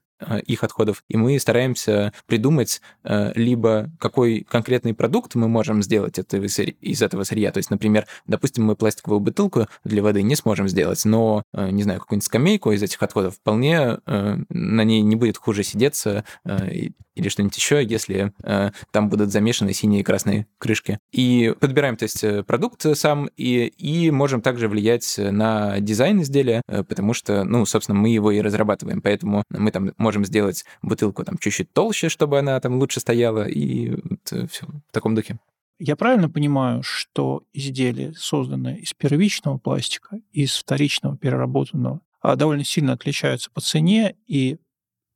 их 0.45 0.63
отходов. 0.63 1.03
И 1.07 1.17
мы 1.17 1.39
стараемся 1.39 2.13
придумать 2.25 2.81
э, 3.03 3.31
либо 3.35 3.89
какой 3.99 4.45
конкретный 4.47 4.93
продукт 4.93 5.35
мы 5.35 5.47
можем 5.47 5.81
сделать 5.83 6.17
из 6.17 7.01
этого 7.01 7.23
сырья. 7.23 7.51
То 7.51 7.57
есть, 7.57 7.69
например, 7.69 8.05
допустим, 8.27 8.65
мы 8.65 8.75
пластиковую 8.75 9.19
бутылку 9.19 9.67
для 9.83 10.01
воды 10.01 10.21
не 10.21 10.35
сможем 10.35 10.67
сделать, 10.67 11.03
но, 11.05 11.43
не 11.53 11.83
знаю, 11.83 11.99
какую-нибудь 11.99 12.25
скамейку 12.25 12.71
из 12.71 12.83
этих 12.83 13.01
отходов 13.01 13.35
вполне 13.35 13.99
на 14.05 14.83
ней 14.83 15.01
не 15.01 15.15
будет 15.15 15.37
хуже 15.37 15.63
сидеться 15.63 16.23
или 17.15 17.29
что-нибудь 17.29 17.55
еще, 17.55 17.83
если 17.83 18.33
э, 18.43 18.71
там 18.91 19.09
будут 19.09 19.31
замешаны 19.31 19.73
синие 19.73 20.01
и 20.01 20.03
красные 20.03 20.47
крышки. 20.57 20.99
И 21.11 21.53
подбираем, 21.59 21.97
то 21.97 22.03
есть, 22.03 22.23
э, 22.23 22.43
продукт 22.43 22.85
сам, 22.95 23.29
и, 23.37 23.65
и 23.65 24.11
можем 24.11 24.41
также 24.41 24.67
влиять 24.67 25.15
на 25.17 25.79
дизайн 25.79 26.21
изделия, 26.21 26.61
э, 26.67 26.83
потому 26.83 27.13
что, 27.13 27.43
ну, 27.43 27.65
собственно, 27.65 27.99
мы 27.99 28.09
его 28.09 28.31
и 28.31 28.41
разрабатываем, 28.41 29.01
поэтому 29.01 29.43
мы 29.49 29.71
там 29.71 29.91
можем 29.97 30.10
сделать 30.25 30.65
бутылку 30.81 31.23
там 31.23 31.37
чуть-чуть 31.37 31.71
толще, 31.73 32.09
чтобы 32.09 32.39
она 32.39 32.59
там 32.59 32.79
лучше 32.79 32.99
стояла, 32.99 33.47
и 33.47 33.89
вот, 33.89 34.31
э, 34.31 34.47
все 34.47 34.65
в 34.65 34.91
таком 34.91 35.15
духе. 35.15 35.39
Я 35.79 35.95
правильно 35.95 36.29
понимаю, 36.29 36.83
что 36.83 37.43
изделия, 37.53 38.13
созданные 38.13 38.79
из 38.79 38.93
первичного 38.93 39.57
пластика, 39.57 40.19
из 40.31 40.55
вторичного 40.55 41.17
переработанного, 41.17 42.01
а, 42.21 42.35
довольно 42.35 42.63
сильно 42.63 42.93
отличаются 42.93 43.49
по 43.49 43.61
цене, 43.61 44.15
и 44.27 44.57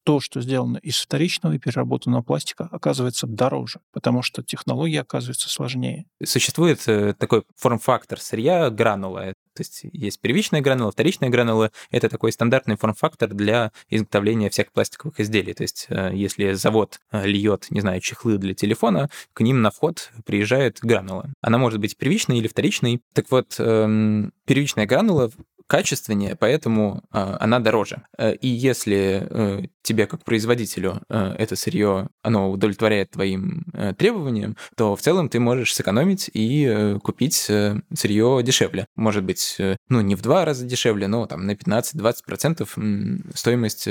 то, 0.05 0.19
что 0.19 0.39
сделано 0.39 0.77
из 0.77 0.99
вторичного 1.01 1.53
и 1.53 1.57
переработанного 1.59 2.21
пластика, 2.21 2.69
оказывается 2.71 3.25
дороже, 3.25 3.79
потому 3.91 4.21
что 4.21 4.43
технология 4.43 5.01
оказывается 5.01 5.49
сложнее. 5.49 6.05
Существует 6.23 6.87
э, 6.87 7.15
такой 7.15 7.43
форм-фактор 7.57 8.19
сырья 8.19 8.69
гранула. 8.69 9.33
То 9.55 9.61
есть 9.61 9.81
есть 9.93 10.21
первичная 10.21 10.61
гранула, 10.61 10.91
вторичная 10.91 11.29
гранула. 11.29 11.71
Это 11.89 12.07
такой 12.07 12.31
стандартный 12.31 12.77
форм-фактор 12.77 13.33
для 13.33 13.71
изготовления 13.89 14.51
всех 14.51 14.71
пластиковых 14.71 15.19
изделий. 15.19 15.55
То 15.55 15.63
есть 15.63 15.87
э, 15.89 16.11
если 16.13 16.53
завод 16.53 16.99
э, 17.11 17.25
льет, 17.25 17.65
не 17.71 17.81
знаю, 17.81 17.99
чехлы 17.99 18.37
для 18.37 18.53
телефона, 18.53 19.09
к 19.33 19.41
ним 19.41 19.63
на 19.63 19.71
вход 19.71 20.11
приезжает 20.23 20.79
гранула. 20.81 21.31
Она 21.41 21.57
может 21.57 21.79
быть 21.79 21.97
первичной 21.97 22.37
или 22.37 22.47
вторичной. 22.47 23.01
Так 23.13 23.31
вот, 23.31 23.55
эм, 23.57 24.31
первичная 24.45 24.85
гранула 24.85 25.31
качественнее, 25.67 26.35
поэтому 26.35 27.03
э, 27.11 27.37
она 27.39 27.59
дороже. 27.59 28.03
Э, 28.17 28.33
и 28.33 28.47
если 28.47 29.27
э, 29.29 29.63
тебе 29.81 30.07
как 30.07 30.23
производителю 30.23 31.01
э, 31.09 31.35
это 31.37 31.55
сырье, 31.55 32.09
оно 32.21 32.51
удовлетворяет 32.51 33.11
твоим 33.11 33.65
требованиям, 33.97 34.57
то 34.75 34.95
в 34.95 35.01
целом 35.01 35.29
ты 35.29 35.39
можешь 35.39 35.73
сэкономить 35.73 36.29
и 36.33 36.97
купить 37.03 37.35
сырье 37.35 38.41
дешевле. 38.43 38.87
Может 38.95 39.23
быть, 39.23 39.57
ну, 39.89 40.01
не 40.01 40.15
в 40.15 40.21
два 40.21 40.45
раза 40.45 40.65
дешевле, 40.65 41.07
но 41.07 41.25
там 41.25 41.45
на 41.45 41.51
15-20% 41.51 43.31
стоимость 43.33 43.87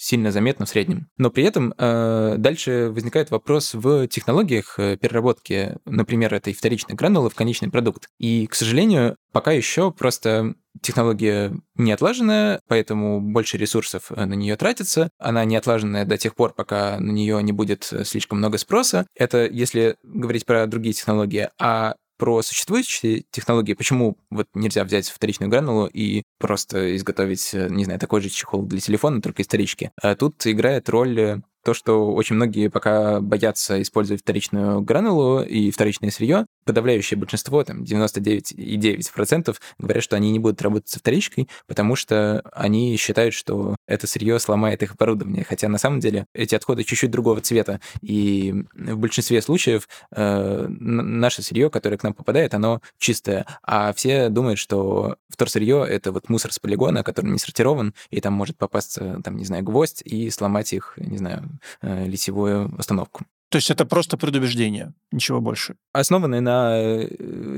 сильно 0.00 0.32
заметно 0.32 0.64
в 0.64 0.68
среднем. 0.70 1.08
Но 1.18 1.30
при 1.30 1.44
этом 1.44 1.74
э, 1.76 2.36
дальше 2.38 2.88
возникает 2.90 3.30
вопрос 3.30 3.74
в 3.74 4.08
технологиях 4.08 4.78
э, 4.78 4.96
переработки, 4.96 5.76
например, 5.84 6.32
этой 6.32 6.54
вторичной 6.54 6.94
гранулы 6.94 7.28
в 7.28 7.34
конечный 7.34 7.70
продукт. 7.70 8.08
И, 8.18 8.46
к 8.46 8.54
сожалению, 8.54 9.16
пока 9.30 9.52
еще 9.52 9.92
просто 9.92 10.54
технология 10.80 11.52
не 11.74 11.92
отлаженная, 11.92 12.62
поэтому 12.66 13.20
больше 13.20 13.58
ресурсов 13.58 14.10
э, 14.10 14.24
на 14.24 14.32
нее 14.32 14.56
тратится. 14.56 15.10
Она 15.18 15.44
не 15.44 15.56
отлаженная 15.56 16.06
до 16.06 16.16
тех 16.16 16.34
пор, 16.34 16.54
пока 16.54 16.98
на 16.98 17.10
нее 17.10 17.42
не 17.42 17.52
будет 17.52 17.92
слишком 18.04 18.38
много 18.38 18.56
спроса. 18.56 19.06
Это 19.14 19.44
если 19.44 19.96
говорить 20.02 20.46
про 20.46 20.66
другие 20.66 20.94
технологии. 20.94 21.50
А 21.58 21.94
про 22.20 22.42
существующие 22.42 23.24
технологии, 23.30 23.72
почему 23.72 24.18
вот 24.28 24.46
нельзя 24.52 24.84
взять 24.84 25.08
вторичную 25.08 25.48
гранулу 25.48 25.86
и 25.86 26.22
просто 26.38 26.94
изготовить, 26.94 27.54
э, 27.54 27.68
не 27.70 27.84
знаю, 27.84 27.98
такой 27.98 28.20
же 28.20 28.28
чехол 28.28 28.62
для 28.66 28.78
телефона, 28.78 29.22
только 29.22 29.40
исторически. 29.40 29.90
А 30.02 30.14
тут 30.14 30.46
играет 30.46 30.90
роль 30.90 31.18
э, 31.18 31.40
то, 31.64 31.74
что 31.74 32.12
очень 32.12 32.36
многие 32.36 32.68
пока 32.68 33.20
боятся 33.20 33.80
использовать 33.82 34.22
вторичную 34.22 34.80
гранулу 34.80 35.42
и 35.42 35.70
вторичное 35.70 36.10
сырье, 36.10 36.46
подавляющее 36.64 37.18
большинство, 37.18 37.62
там 37.64 37.82
99,9% 37.82 39.56
говорят, 39.78 40.02
что 40.02 40.16
они 40.16 40.30
не 40.30 40.38
будут 40.38 40.62
работать 40.62 40.88
со 40.88 40.98
вторичкой, 40.98 41.48
потому 41.66 41.96
что 41.96 42.42
они 42.52 42.96
считают, 42.96 43.34
что 43.34 43.76
это 43.86 44.06
сырье 44.06 44.38
сломает 44.38 44.82
их 44.82 44.94
оборудование. 44.94 45.44
Хотя 45.44 45.68
на 45.68 45.78
самом 45.78 46.00
деле 46.00 46.26
эти 46.34 46.54
отходы 46.54 46.84
чуть-чуть 46.84 47.10
другого 47.10 47.40
цвета. 47.40 47.80
И 48.02 48.54
в 48.74 48.96
большинстве 48.96 49.42
случаев 49.42 49.88
э, 50.14 50.66
наше 50.68 51.42
сырье, 51.42 51.70
которое 51.70 51.96
к 51.96 52.02
нам 52.02 52.14
попадает, 52.14 52.54
оно 52.54 52.80
чистое. 52.98 53.46
А 53.62 53.92
все 53.92 54.28
думают, 54.28 54.58
что 54.58 55.16
вторсырье— 55.28 55.84
это 55.88 56.12
вот 56.12 56.28
мусор 56.28 56.52
с 56.52 56.58
полигона, 56.58 57.02
который 57.02 57.30
не 57.30 57.38
сортирован, 57.38 57.94
и 58.10 58.20
там 58.20 58.32
может 58.34 58.56
попасться, 58.56 59.20
там, 59.24 59.36
не 59.36 59.44
знаю, 59.44 59.64
гвоздь 59.64 60.02
и 60.04 60.30
сломать 60.30 60.72
их, 60.72 60.94
не 60.96 61.18
знаю, 61.18 61.49
литьевую 61.82 62.74
установку. 62.78 63.24
То 63.50 63.56
есть 63.56 63.68
это 63.68 63.84
просто 63.84 64.16
предубеждение, 64.16 64.92
ничего 65.10 65.40
больше. 65.40 65.74
Основанное 65.92 66.40
на 66.40 66.78
э, 66.78 67.08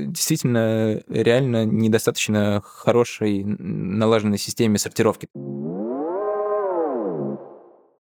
действительно 0.07 0.99
реально 1.07 1.65
недостаточно 1.65 2.63
хорошей 2.65 3.43
налаженной 3.43 4.39
системе 4.39 4.79
сортировки. 4.79 5.27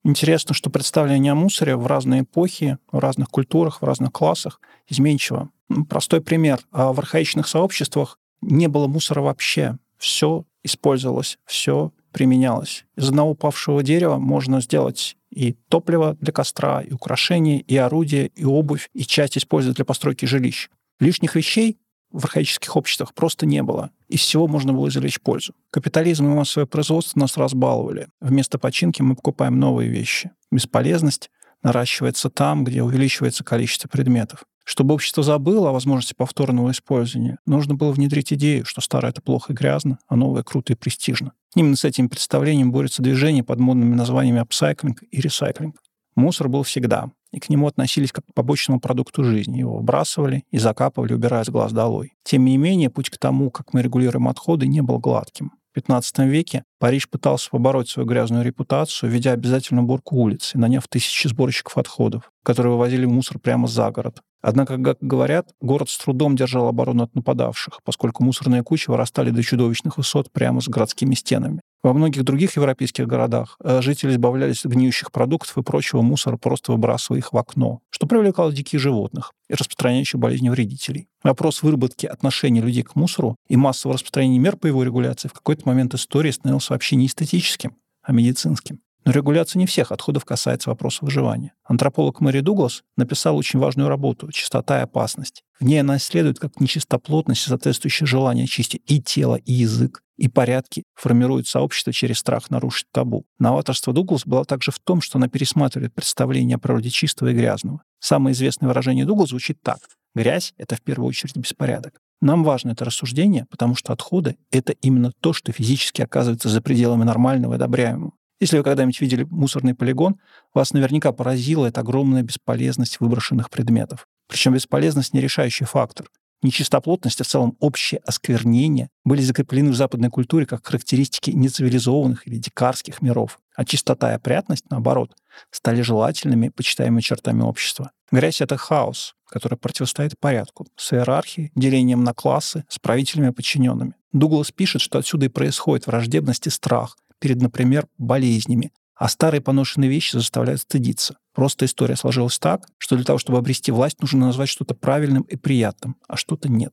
Интересно, 0.04 0.56
что 0.56 0.72
представление 0.72 1.34
о 1.34 1.36
мусоре 1.36 1.76
в 1.76 1.86
разные 1.86 2.24
эпохи, 2.24 2.80
в 2.92 2.98
разных 2.98 3.30
культурах, 3.30 3.82
в 3.82 3.86
разных 3.86 4.12
классах 4.12 4.60
изменчиво. 4.88 5.50
Простой 5.88 6.22
пример. 6.22 6.60
А 6.72 6.92
в 6.92 7.00
архаичных 7.00 7.48
сообществах 7.48 8.18
не 8.42 8.68
было 8.68 8.88
мусора 8.88 9.22
вообще. 9.22 9.78
Все 9.98 10.46
использовалось, 10.64 11.38
все 11.46 11.92
применялось. 12.12 12.86
Из 12.96 13.10
одного 13.10 13.32
упавшего 13.32 13.84
дерева 13.84 14.18
можно 14.18 14.62
сделать 14.62 15.18
и 15.36 15.54
топливо 15.70 16.18
для 16.22 16.32
костра, 16.32 16.82
и 16.82 16.94
украшения, 16.94 17.60
и 17.60 17.76
орудия, 17.78 18.28
и 18.28 18.46
обувь, 18.46 18.90
и 18.94 19.04
часть 19.04 19.38
использовать 19.38 19.76
для 19.76 19.86
постройки 19.86 20.26
жилищ. 20.26 20.70
Лишних 21.00 21.36
вещей 21.36 21.78
в 22.10 22.24
архаических 22.24 22.76
обществах 22.78 23.14
просто 23.14 23.46
не 23.46 23.62
было. 23.62 23.92
Из 24.08 24.22
всего 24.22 24.48
можно 24.48 24.72
было 24.72 24.88
извлечь 24.88 25.20
пользу. 25.20 25.54
Капитализм 25.72 26.26
и 26.26 26.34
массовое 26.34 26.66
производство 26.66 27.20
нас 27.20 27.36
разбаловали. 27.36 28.08
Вместо 28.22 28.58
починки 28.58 29.02
мы 29.02 29.16
покупаем 29.16 29.60
новые 29.60 29.90
вещи. 29.90 30.32
Бесполезность 30.52 31.30
наращивается 31.62 32.30
там, 32.30 32.64
где 32.64 32.82
увеличивается 32.82 33.44
количество 33.44 33.90
предметов. 33.90 34.46
Чтобы 34.66 34.96
общество 34.96 35.22
забыло 35.22 35.70
о 35.70 35.74
возможности 35.74 36.16
повторного 36.16 36.72
использования, 36.72 37.38
нужно 37.46 37.76
было 37.76 37.92
внедрить 37.92 38.34
идею, 38.34 38.66
что 38.66 38.82
старое— 38.82 39.12
это 39.12 39.22
плохо 39.22 39.54
и 39.54 39.56
грязно, 39.56 40.00
а 40.08 40.16
новое— 40.16 40.42
круто 40.44 40.74
и 40.74 40.76
престижно. 40.76 41.34
Именно 41.56 41.76
с 41.76 41.86
этим 41.86 42.10
представлением 42.10 42.72
борется 42.72 43.04
движение 43.04 43.44
под 43.44 43.60
модными 43.60 43.94
названиями 43.94 44.42
апсайклинг 44.42 45.04
и 45.10 45.22
ресайклинг. 45.22 45.76
Мусор 46.16 46.50
был 46.50 46.64
всегда, 46.64 47.12
и 47.32 47.40
к 47.40 47.50
нему 47.50 47.68
относились 47.68 48.12
как 48.12 48.26
к 48.26 48.34
побочному 48.34 48.80
продукту 48.80 49.24
жизни. 49.24 49.60
Его 49.60 49.78
выбрасывали 49.78 50.46
и 50.50 50.58
закапывали, 50.58 51.14
убирая 51.14 51.44
с 51.44 51.50
глаз 51.50 51.72
долой. 51.72 52.14
Тем 52.24 52.46
не 52.46 52.58
менее, 52.58 52.90
путь 52.90 53.10
к 53.10 53.18
тому, 53.18 53.52
как 53.52 53.74
мы 53.74 53.84
регулируем 53.84 54.28
отходы, 54.28 54.68
не 54.68 54.82
был 54.82 54.98
гладким. 54.98 55.52
XV 55.76 56.28
веке 56.28 56.64
Париж 56.80 57.10
пытался 57.10 57.50
побороть 57.50 57.90
свою 57.90 58.08
грязную 58.08 58.44
репутацию, 58.44 59.10
введя 59.10 59.32
обязательную 59.32 59.84
уборку 59.84 60.16
улиц 60.18 60.54
и 60.56 60.58
наняв 60.58 60.88
тысячи 60.88 61.28
сборщиков 61.28 61.78
отходов, 61.78 62.32
которые 62.44 62.74
вывозили 62.74 63.06
мусор 63.06 63.40
прямо 63.40 63.68
за 63.68 63.90
город. 63.92 64.22
Однако, 64.42 64.78
как 64.78 64.98
говорят, 65.02 65.50
город 65.60 65.90
с 65.90 65.98
трудом 65.98 66.36
держал 66.36 66.68
оборону 66.68 67.04
от 67.04 67.16
нападавших, 67.16 67.80
поскольку 67.84 68.24
мусорные 68.24 68.64
кучи 68.64 68.90
вырастали 68.90 69.32
до 69.32 69.42
чудовищных 69.42 69.98
высот 69.98 70.32
прямо 70.32 70.62
с 70.62 70.68
городскими 70.68 71.16
стенами. 71.16 71.62
Во 71.86 71.94
многих 71.94 72.24
других 72.24 72.56
европейских 72.56 73.06
городах 73.06 73.58
э, 73.64 73.80
жители 73.84 74.10
избавлялись 74.10 74.66
от 74.66 74.72
гниющих 74.72 75.12
продуктов 75.12 75.56
и 75.56 75.62
прочего 75.62 76.02
мусора, 76.02 76.36
просто 76.36 76.72
выбрасывая 76.72 77.20
их 77.20 77.32
в 77.32 77.38
окно, 77.38 77.80
что 77.92 78.08
привлекало 78.08 78.52
диких 78.52 78.80
животных 78.80 79.34
и 79.50 79.54
распространяющих 79.54 80.20
болезни 80.20 80.50
вредителей. 80.50 81.08
Вопрос 81.22 81.62
выработки 81.62 82.08
отношения 82.08 82.62
людей 82.62 82.82
к 82.82 82.96
мусору 82.96 83.36
и 83.48 83.56
массового 83.56 83.98
распространения 83.98 84.40
мер 84.40 84.58
по 84.58 84.66
его 84.66 84.84
регуляции 84.84 85.28
в 85.28 85.34
какой-то 85.34 85.62
момент 85.68 85.94
истории 85.94 86.32
становился 86.32 86.74
вообще 86.74 86.96
не 86.96 87.06
эстетическим, 87.06 87.76
а 88.02 88.14
медицинским. 88.14 88.80
Но 89.06 89.12
регуляция 89.12 89.60
не 89.60 89.68
всех 89.68 89.92
отходов 89.92 90.26
касается 90.26 90.72
вопроса 90.72 91.06
выживания. 91.06 91.54
Антрополог 91.64 92.20
Мэри 92.20 92.40
Дуглас 92.40 92.82
написал 92.98 93.38
очень 93.38 93.60
важную 93.60 93.90
работу 93.90 94.32
«Чистота 94.32 94.80
и 94.80 94.84
опасность». 94.84 95.44
В 95.60 95.64
ней 95.64 95.82
она 95.82 95.98
исследует, 95.98 96.40
как 96.40 96.60
нечистоплотность 96.60 97.46
и 97.46 97.50
соответствующее 97.50 98.08
желание 98.08 98.48
чистить 98.48 98.82
и 98.88 99.00
тело, 99.00 99.36
и 99.36 99.54
язык, 99.54 100.02
и 100.18 100.28
порядки 100.28 100.84
формируют 100.94 101.48
сообщество 101.48 101.94
через 101.94 102.20
страх 102.20 102.50
нарушить 102.50 102.88
табу. 102.92 103.26
Новаторство 103.40 103.94
Дуглас 103.94 104.26
было 104.26 104.46
также 104.46 104.72
в 104.72 104.80
том, 104.80 105.02
что 105.02 105.18
она 105.18 105.28
пересматривает 105.28 105.94
представление 105.94 106.56
о 106.56 106.60
природе 106.60 106.90
чистого 106.90 107.30
и 107.30 107.34
грязного. 107.34 107.82
Самое 108.00 108.34
известное 108.34 108.68
выражение 108.68 109.06
Дуглас 109.06 109.30
звучит 109.30 109.62
так. 109.62 109.80
Грязь— 110.16 110.54
это 110.58 110.76
в 110.76 110.82
первую 110.82 111.10
очередь 111.10 111.36
беспорядок. 111.36 112.00
Нам 112.22 112.44
важно 112.44 112.72
это 112.72 112.86
рассуждение, 112.86 113.46
потому 113.50 113.76
что 113.76 113.92
отходы— 113.94 114.38
это 114.52 114.74
именно 114.82 115.12
то, 115.20 115.34
что 115.34 115.52
физически 115.52 116.02
оказывается 116.02 116.50
за 116.50 116.62
пределами 116.62 117.04
нормального 117.04 117.54
и 117.54 117.56
одобряемого. 117.56 118.14
Если 118.40 118.58
вы 118.58 118.64
когда-нибудь 118.64 119.00
видели 119.00 119.24
мусорный 119.30 119.76
полигон, 119.76 120.18
вас 120.54 120.74
наверняка 120.74 121.12
поразила 121.12 121.66
эта 121.68 121.82
огромная 121.82 122.24
бесполезность 122.24 123.00
выброшенных 123.00 123.50
предметов. 123.50 124.08
Причем 124.28 124.54
бесполезность 124.54 125.14
не 125.14 125.22
решающий 125.22 125.66
фактор. 125.66 126.10
Нечистоплотность, 126.46 127.20
а 127.22 127.24
в 127.24 127.28
целом 127.28 127.58
общее 127.60 128.00
осквернение 128.06 128.90
были 129.04 129.22
закреплены 129.22 129.72
в 129.72 129.76
западной 129.76 130.12
культуре 130.12 130.46
как 130.46 130.64
характеристики 130.64 131.32
нецивилизованных 131.32 132.28
или 132.28 132.38
дикарских 132.38 133.02
миров. 133.02 133.40
А 133.56 133.66
чистота 133.66 134.12
и 134.12 134.16
опрятность, 134.16 134.66
наоборот, 134.70 135.16
стали 135.50 135.82
желательными, 135.82 136.50
почитаемыми 136.50 137.02
чертами 137.02 137.42
общества. 137.42 137.90
Грязь— 138.12 138.42
это 138.42 138.58
хаос, 138.58 139.16
который 139.28 139.58
противостоит 139.58 140.20
порядку, 140.20 140.68
с 140.76 140.94
иерархией, 140.94 141.52
делением 141.56 142.04
на 142.04 142.14
классы, 142.14 142.64
с 142.70 142.78
правителями 142.78 143.30
и 143.30 143.34
подчиненными. 143.34 143.96
Дуглас 144.14 144.52
пишет, 144.52 144.82
что 144.82 145.00
отсюда 145.00 145.26
и 145.26 145.30
происходит 145.30 145.88
враждебность 145.88 146.46
и 146.46 146.52
страх, 146.52 146.96
перед, 147.18 147.42
например, 147.42 147.88
болезнями, 147.98 148.72
а 148.96 149.10
старые 149.10 149.42
поношенные 149.42 149.90
вещи 149.90 150.16
заставляют 150.16 150.62
стыдиться. 150.62 151.18
Просто 151.36 151.66
история 151.66 151.98
сложилась 151.98 152.40
так, 152.40 152.66
что 152.78 152.96
для 152.96 153.04
того, 153.04 153.20
чтобы 153.20 153.38
обрести 153.38 153.72
власть, 153.72 154.02
нужно 154.02 154.28
назвать 154.28 154.48
что-то 154.48 154.74
правильным 154.74 155.24
и 155.24 155.36
приятным, 155.36 155.98
а 156.08 156.16
что-то 156.16 156.50
нет. 156.50 156.72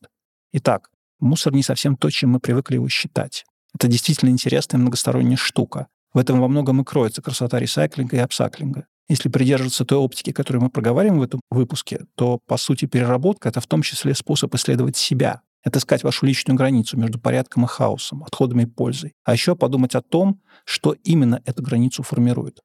Итак, 0.53 0.89
мусор 1.19 1.53
не 1.53 1.65
совсем 1.65 1.97
то, 1.97 2.09
чем 2.11 2.31
мы 2.31 2.41
привыкли 2.41 2.77
его 2.77 2.89
считать. 2.89 3.45
Это 3.75 3.89
действительно 3.89 4.31
интересная 4.31 4.79
многосторонняя 4.79 5.37
штука. 5.37 5.89
В 6.15 6.19
этом 6.19 6.41
во 6.41 6.47
многом 6.47 6.81
и 6.81 6.85
кроется 6.85 7.23
красота 7.23 7.59
ресайклинга 7.59 8.17
и 8.17 8.21
апсаклинга. 8.21 8.87
Если 9.09 9.29
придерживаться 9.29 9.85
той 9.85 9.99
оптики, 9.99 10.31
которую 10.31 10.63
мы 10.63 10.71
проговариваем 10.71 11.19
в 11.19 11.25
этом 11.25 11.41
выпуске, 11.51 12.07
то, 12.15 12.39
по 12.47 12.57
сути, 12.57 12.85
переработка— 12.85 13.49
это 13.51 13.61
в 13.61 13.67
том 13.67 13.83
числе 13.83 14.15
способ 14.15 14.55
исследовать 14.55 14.97
себя, 14.97 15.43
это 15.65 15.81
искать 15.81 16.05
вашу 16.05 16.25
личную 16.25 16.57
границу 16.57 16.97
между 16.97 17.19
порядком 17.19 17.65
и 17.65 17.69
хаосом, 17.69 18.23
отходами 18.23 18.63
и 18.63 18.67
пользой. 18.67 19.13
А 19.25 19.33
еще 19.33 19.57
подумать 19.57 19.97
о 19.97 20.03
том, 20.03 20.41
что 20.65 20.93
именно 21.03 21.43
эту 21.45 21.63
границу 21.63 22.05
формирует. 22.05 22.61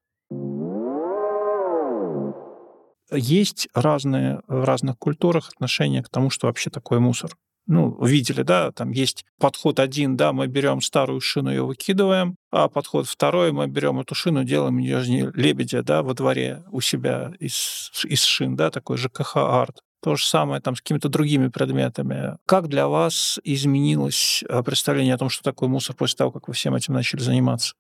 Есть 3.12 3.68
разные 3.74 4.42
в 4.48 4.64
разных 4.64 4.98
культурах 4.98 5.50
отношения 5.50 6.04
к 6.04 6.10
тому, 6.10 6.30
что 6.30 6.48
вообще 6.48 6.70
такое 6.70 7.00
мусор. 7.00 7.32
Ну, 7.68 8.02
видели, 8.02 8.44
да, 8.44 8.72
там 8.72 8.92
есть 8.92 9.26
подход 9.40 9.82
один, 9.82 10.16
да, 10.16 10.32
мы 10.32 10.48
берем 10.48 10.80
старую 10.80 11.20
шину, 11.20 11.50
ее 11.50 11.66
выкидываем, 11.66 12.38
а 12.50 12.70
подход 12.70 13.08
второй, 13.08 13.52
мы 13.52 13.68
берем 13.68 14.00
эту 14.00 14.16
шину, 14.16 14.46
делаем 14.46 14.78
ее 14.78 15.32
лебедя, 15.36 15.84
да, 15.84 16.02
во 16.02 16.14
дворе 16.14 16.64
у 16.72 16.80
себя 16.80 17.34
из, 17.40 17.92
из 18.06 18.24
шин, 18.24 18.56
да, 18.56 18.70
такой 18.72 18.96
ЖКХ-арт. 18.96 19.82
То 20.02 20.16
же 20.16 20.26
самое 20.26 20.62
там 20.62 20.76
с 20.76 20.82
какими-то 20.82 21.10
другими 21.10 21.50
предметами. 21.50 22.38
Как 22.46 22.70
для 22.70 22.88
вас 22.88 23.40
изменилось 23.44 24.44
э, 24.48 24.64
представление 24.64 25.16
о 25.16 25.18
том, 25.18 25.30
что 25.30 25.44
такое 25.44 25.68
мусор 25.68 25.96
после 25.96 26.18
того, 26.18 26.32
как 26.32 26.48
вы 26.48 26.54
всем 26.54 26.76
этим 26.76 26.94
начали 26.94 27.20
заниматься? 27.20 27.74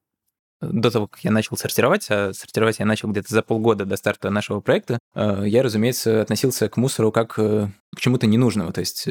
До 0.62 0.91
того, 0.91 1.08
как 1.08 1.24
я 1.24 1.32
начал 1.32 1.58
сортировать, 1.58 2.08
а 2.10 2.34
сортировать 2.34 2.80
я 2.80 2.86
начал 2.86 3.10
где-то 3.10 3.34
за 3.34 3.41
полгода 3.41 3.86
до 3.86 3.98
старта 3.98 4.30
нашего 4.30 4.60
проекта, 4.60 5.00
э, 5.15 5.43
я, 5.46 5.63
разумеется, 5.63 6.22
относился 6.22 6.70
к 6.70 6.78
мусору 6.78 7.12
как 7.12 7.38
э, 7.38 7.70
к 7.96 8.00
чему-то 8.00 8.28
ненужному. 8.28 8.72
То 8.74 8.82
есть, 8.82 9.08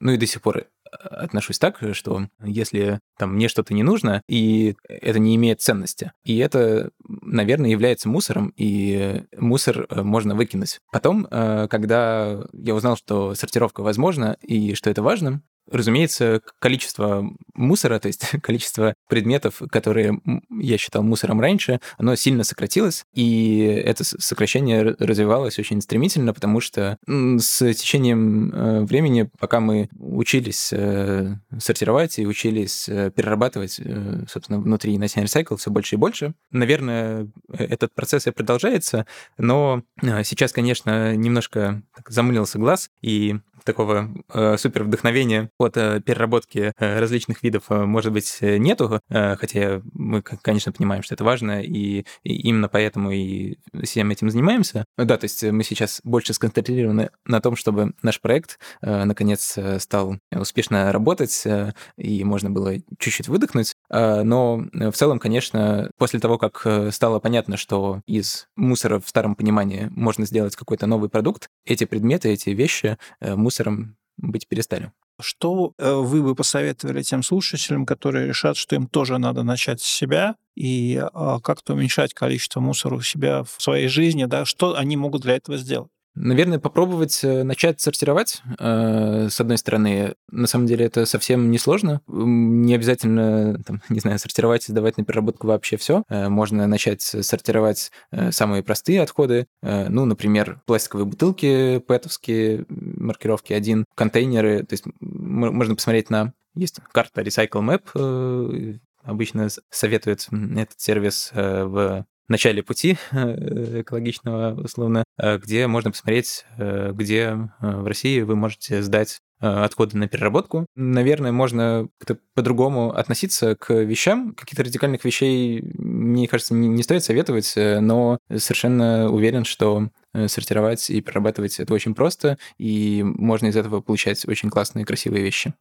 ну 0.00 0.12
и 0.12 0.16
до 0.16 0.26
сих 0.26 0.42
пор 0.42 0.66
отношусь 0.94 1.58
так, 1.58 1.78
что 1.92 2.28
если 2.42 3.00
там 3.18 3.34
мне 3.34 3.48
что-то 3.48 3.74
не 3.74 3.82
нужно, 3.82 4.22
и 4.28 4.76
это 4.88 5.18
не 5.18 5.36
имеет 5.36 5.60
ценности, 5.60 6.12
и 6.24 6.38
это, 6.38 6.90
наверное, 7.06 7.70
является 7.70 8.08
мусором, 8.08 8.52
и 8.56 9.24
мусор 9.36 9.86
э, 9.88 10.02
можно 10.02 10.34
выкинуть. 10.34 10.80
Потом, 10.92 11.26
э, 11.30 11.68
когда 11.68 12.44
я 12.52 12.74
узнал, 12.74 12.96
что 12.96 13.34
сортировка 13.34 13.82
возможна 13.82 14.36
и 14.42 14.74
что 14.74 14.90
это 14.90 15.02
важно, 15.02 15.42
Разумеется, 15.70 16.40
количество 16.58 17.24
мусора, 17.54 17.98
то 17.98 18.08
есть 18.08 18.24
количество 18.42 18.94
предметов, 19.08 19.62
которые 19.70 20.20
я 20.50 20.78
считал 20.78 21.02
мусором 21.02 21.40
раньше, 21.40 21.80
оно 21.98 22.14
сильно 22.16 22.44
сократилось, 22.44 23.04
и 23.14 23.60
это 23.84 24.04
сокращение 24.04 24.94
развивалось 24.98 25.58
очень 25.58 25.80
стремительно, 25.80 26.34
потому 26.34 26.60
что 26.60 26.98
с 27.06 27.58
течением 27.74 28.52
э, 28.52 28.84
времени, 28.84 29.30
пока 29.38 29.60
мы 29.60 29.88
учились 29.98 30.70
э, 30.72 31.36
сортировать 31.58 32.18
и 32.18 32.26
учились 32.26 32.88
э, 32.88 33.10
перерабатывать, 33.10 33.80
собственно, 34.28 34.60
внутри 34.60 34.96
на 34.98 35.04
Recycle 35.04 35.56
все 35.56 35.70
больше 35.70 35.94
и 35.94 35.98
больше, 35.98 36.34
наверное, 36.50 37.28
этот 37.52 37.94
процесс 37.94 38.26
и 38.26 38.30
продолжается, 38.30 39.06
но 39.38 39.82
сейчас, 40.24 40.52
конечно, 40.52 41.14
немножко 41.14 41.82
замылился 42.08 42.58
глаз, 42.58 42.90
и 43.00 43.36
такого 43.64 44.08
э, 44.32 44.56
супер 44.56 44.84
вдохновения 44.84 45.50
от 45.58 45.76
э, 45.76 46.00
переработки 46.00 46.72
э, 46.78 47.00
различных 47.00 47.42
видов, 47.42 47.64
э, 47.70 47.84
может 47.84 48.12
быть, 48.12 48.38
э, 48.40 48.58
нету, 48.58 49.00
э, 49.08 49.36
хотя 49.36 49.80
мы, 49.92 50.22
конечно, 50.22 50.72
понимаем, 50.72 51.02
что 51.02 51.14
это 51.14 51.24
важно, 51.24 51.62
и, 51.62 52.04
и 52.22 52.34
именно 52.48 52.68
поэтому 52.68 53.10
и 53.10 53.56
всем 53.82 54.10
этим 54.10 54.30
занимаемся. 54.30 54.84
Да, 54.96 55.16
то 55.16 55.24
есть 55.24 55.42
мы 55.42 55.64
сейчас 55.64 56.00
больше 56.04 56.34
сконцентрированы 56.34 57.10
на 57.24 57.40
том, 57.40 57.56
чтобы 57.56 57.94
наш 58.02 58.20
проект, 58.20 58.58
э, 58.82 59.04
наконец, 59.04 59.54
э, 59.56 59.78
стал 59.80 60.16
успешно 60.30 60.92
работать, 60.92 61.42
э, 61.46 61.72
и 61.96 62.22
можно 62.24 62.50
было 62.50 62.74
чуть-чуть 62.98 63.28
выдохнуть, 63.28 63.74
э, 63.90 64.22
но 64.22 64.64
в 64.72 64.92
целом, 64.92 65.18
конечно, 65.18 65.90
после 65.96 66.20
того, 66.20 66.38
как 66.38 66.62
э, 66.64 66.90
стало 66.90 67.18
понятно, 67.18 67.56
что 67.56 68.02
из 68.06 68.46
мусора 68.56 69.00
в 69.00 69.08
старом 69.08 69.34
понимании 69.34 69.88
можно 69.90 70.26
сделать 70.26 70.56
какой-то 70.56 70.86
новый 70.86 71.08
продукт, 71.08 71.48
эти 71.64 71.84
предметы, 71.84 72.28
эти 72.30 72.50
вещи, 72.50 72.98
мусор 73.20 73.53
мусором 73.54 73.96
быть 74.16 74.48
перестали. 74.48 74.92
Что 75.20 75.74
э, 75.78 75.92
вы 75.92 76.22
бы 76.22 76.34
посоветовали 76.34 77.02
тем 77.02 77.22
слушателям, 77.22 77.86
которые 77.86 78.26
решат, 78.26 78.56
что 78.56 78.74
им 78.74 78.88
тоже 78.88 79.18
надо 79.18 79.44
начать 79.44 79.80
с 79.80 79.84
себя 79.84 80.34
и 80.56 81.00
а, 81.12 81.40
как-то 81.40 81.74
уменьшать 81.74 82.14
количество 82.14 82.60
мусора 82.60 82.96
у 82.96 83.00
себя 83.00 83.42
в 83.42 83.56
своей 83.58 83.88
жизни, 83.88 84.24
да, 84.24 84.44
что 84.44 84.76
они 84.76 84.96
могут 84.96 85.22
для 85.22 85.36
этого 85.36 85.56
сделать? 85.56 85.90
Наверное, 86.16 86.60
попробовать 86.60 87.24
э, 87.24 87.42
начать 87.42 87.80
сортировать. 87.80 88.40
Э, 88.58 89.28
с 89.28 89.40
одной 89.40 89.58
стороны, 89.58 90.14
на 90.30 90.46
самом 90.46 90.66
деле 90.66 90.86
это 90.86 91.06
совсем 91.06 91.50
не 91.50 91.58
сложно. 91.58 92.02
Не 92.06 92.74
обязательно, 92.74 93.60
там, 93.64 93.82
не 93.88 93.98
знаю, 93.98 94.18
сортировать 94.20 94.68
и 94.68 94.72
сдавать 94.72 94.96
на 94.96 95.04
переработку 95.04 95.48
вообще 95.48 95.76
все. 95.76 96.04
Э, 96.08 96.28
можно 96.28 96.66
начать 96.68 97.02
сортировать 97.02 97.90
самые 98.30 98.62
простые 98.62 99.02
отходы. 99.02 99.46
Ну, 99.62 100.04
например, 100.04 100.60
пластиковые 100.66 101.06
бутылки 101.06 101.78
пэтовские, 101.78 102.64
маркировки 102.68 103.52
1, 103.52 103.84
контейнеры. 103.94 104.64
То 104.64 104.72
есть 104.74 104.84
можно 105.00 105.74
посмотреть 105.74 106.10
на... 106.10 106.32
Есть 106.54 106.80
карта 106.92 107.22
Recycle 107.22 107.80
Map, 107.94 108.78
обычно 109.02 109.48
советует 109.70 110.28
этот 110.30 110.80
сервис 110.80 111.30
в 111.34 112.06
начале 112.28 112.62
пути 112.62 112.96
э, 113.12 113.82
экологичного, 113.82 114.60
условно, 114.62 115.04
э, 115.18 115.38
где 115.38 115.66
можно 115.66 115.90
посмотреть, 115.90 116.44
э, 116.58 116.92
где 116.92 117.50
в 117.60 117.86
России 117.86 118.20
вы 118.20 118.36
можете 118.36 118.82
сдать 118.82 119.18
отходы 119.40 119.98
на 119.98 120.08
переработку. 120.08 120.64
Наверное, 120.74 121.30
можно 121.30 121.88
как-то 121.98 122.18
по-другому 122.34 122.94
относиться 122.94 123.56
к 123.56 123.74
вещам. 123.74 124.32
Каких-то 124.34 124.62
радикальных 124.62 125.04
вещей, 125.04 125.60
мне 125.74 126.28
кажется, 126.28 126.54
не, 126.54 126.82
стоит 126.82 127.04
советовать, 127.04 127.52
но 127.56 128.16
совершенно 128.34 129.10
уверен, 129.10 129.44
что 129.44 129.90
сортировать 130.28 130.88
и 130.88 131.02
перерабатывать 131.02 131.60
это 131.60 131.74
очень 131.74 131.94
просто, 131.94 132.38
и 132.56 133.02
можно 133.04 133.48
из 133.48 133.56
этого 133.56 133.82
получать 133.82 134.26
очень 134.26 134.48
классные, 134.48 134.86
красивые 134.86 135.22
вещи. 135.22 135.52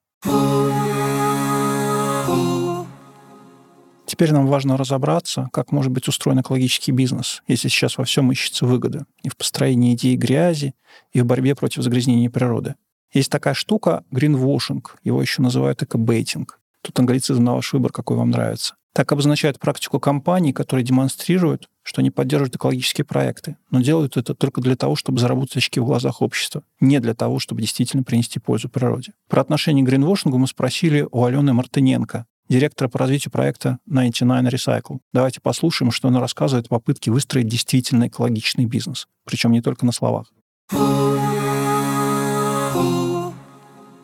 Теперь 4.14 4.32
нам 4.32 4.46
важно 4.46 4.78
разобраться, 4.78 5.50
как 5.52 5.72
может 5.72 5.92
быть 5.92 6.08
устроен 6.08 6.40
экологический 6.40 6.92
бизнес, 6.92 7.42
если 7.48 7.68
сейчас 7.68 7.98
во 7.98 8.04
всем 8.04 8.32
ищется 8.32 8.68
выгода. 8.68 9.08
И 9.24 9.30
в 9.30 9.36
построении 9.36 9.96
идеи 9.96 10.16
грязи, 10.16 10.76
и 11.14 11.22
в 11.22 11.26
борьбе 11.26 11.56
против 11.56 11.82
загрязнения 11.82 12.30
природы. 12.30 12.76
Есть 13.12 13.32
такая 13.32 13.56
штука 13.56 14.04
greenwashing, 14.12 14.84
его 15.04 15.20
еще 15.20 15.42
называют 15.42 15.82
экобейтинг. 15.82 16.60
Тут 16.84 17.00
англицизм 17.00 17.44
на 17.44 17.56
ваш 17.56 17.74
выбор, 17.74 17.92
какой 17.92 18.16
вам 18.16 18.30
нравится. 18.30 18.76
Так 18.94 19.12
обозначает 19.12 19.58
практику 19.58 20.00
компаний, 20.00 20.54
которые 20.54 20.86
демонстрируют, 20.86 21.68
что 21.82 22.02
они 22.02 22.12
поддерживают 22.12 22.56
экологические 22.56 23.06
проекты, 23.06 23.58
но 23.72 23.82
делают 23.82 24.16
это 24.16 24.36
только 24.36 24.62
для 24.62 24.76
того, 24.76 24.96
чтобы 24.96 25.20
заработать 25.20 25.58
очки 25.58 25.80
в 25.80 25.86
глазах 25.86 26.22
общества, 26.22 26.62
не 26.80 27.00
для 27.00 27.16
того, 27.16 27.40
чтобы 27.40 27.62
действительно 27.62 28.04
принести 28.04 28.40
пользу 28.40 28.70
природе. 28.70 29.14
Про 29.28 29.42
отношение 29.42 29.84
к 29.84 29.88
гринвошингу 29.88 30.38
мы 30.38 30.46
спросили 30.46 31.08
у 31.10 31.24
Алены 31.24 31.54
Мартыненко, 31.54 32.28
директора 32.54 32.88
по 32.88 33.00
развитию 33.00 33.32
проекта 33.32 33.80
99 33.88 34.54
Recycle. 34.54 35.00
Давайте 35.12 35.42
послушаем, 35.42 35.92
что 35.92 36.10
она 36.10 36.20
рассказывает 36.20 36.68
о 36.68 36.70
попытке 36.70 37.10
выстроить 37.10 37.48
действительно 37.48 38.08
экологичный 38.08 38.66
бизнес. 38.66 39.08
Причем 39.26 39.52
не 39.52 39.62
только 39.62 39.88
на 39.88 39.92
словах. 39.92 40.32
В 40.70 41.34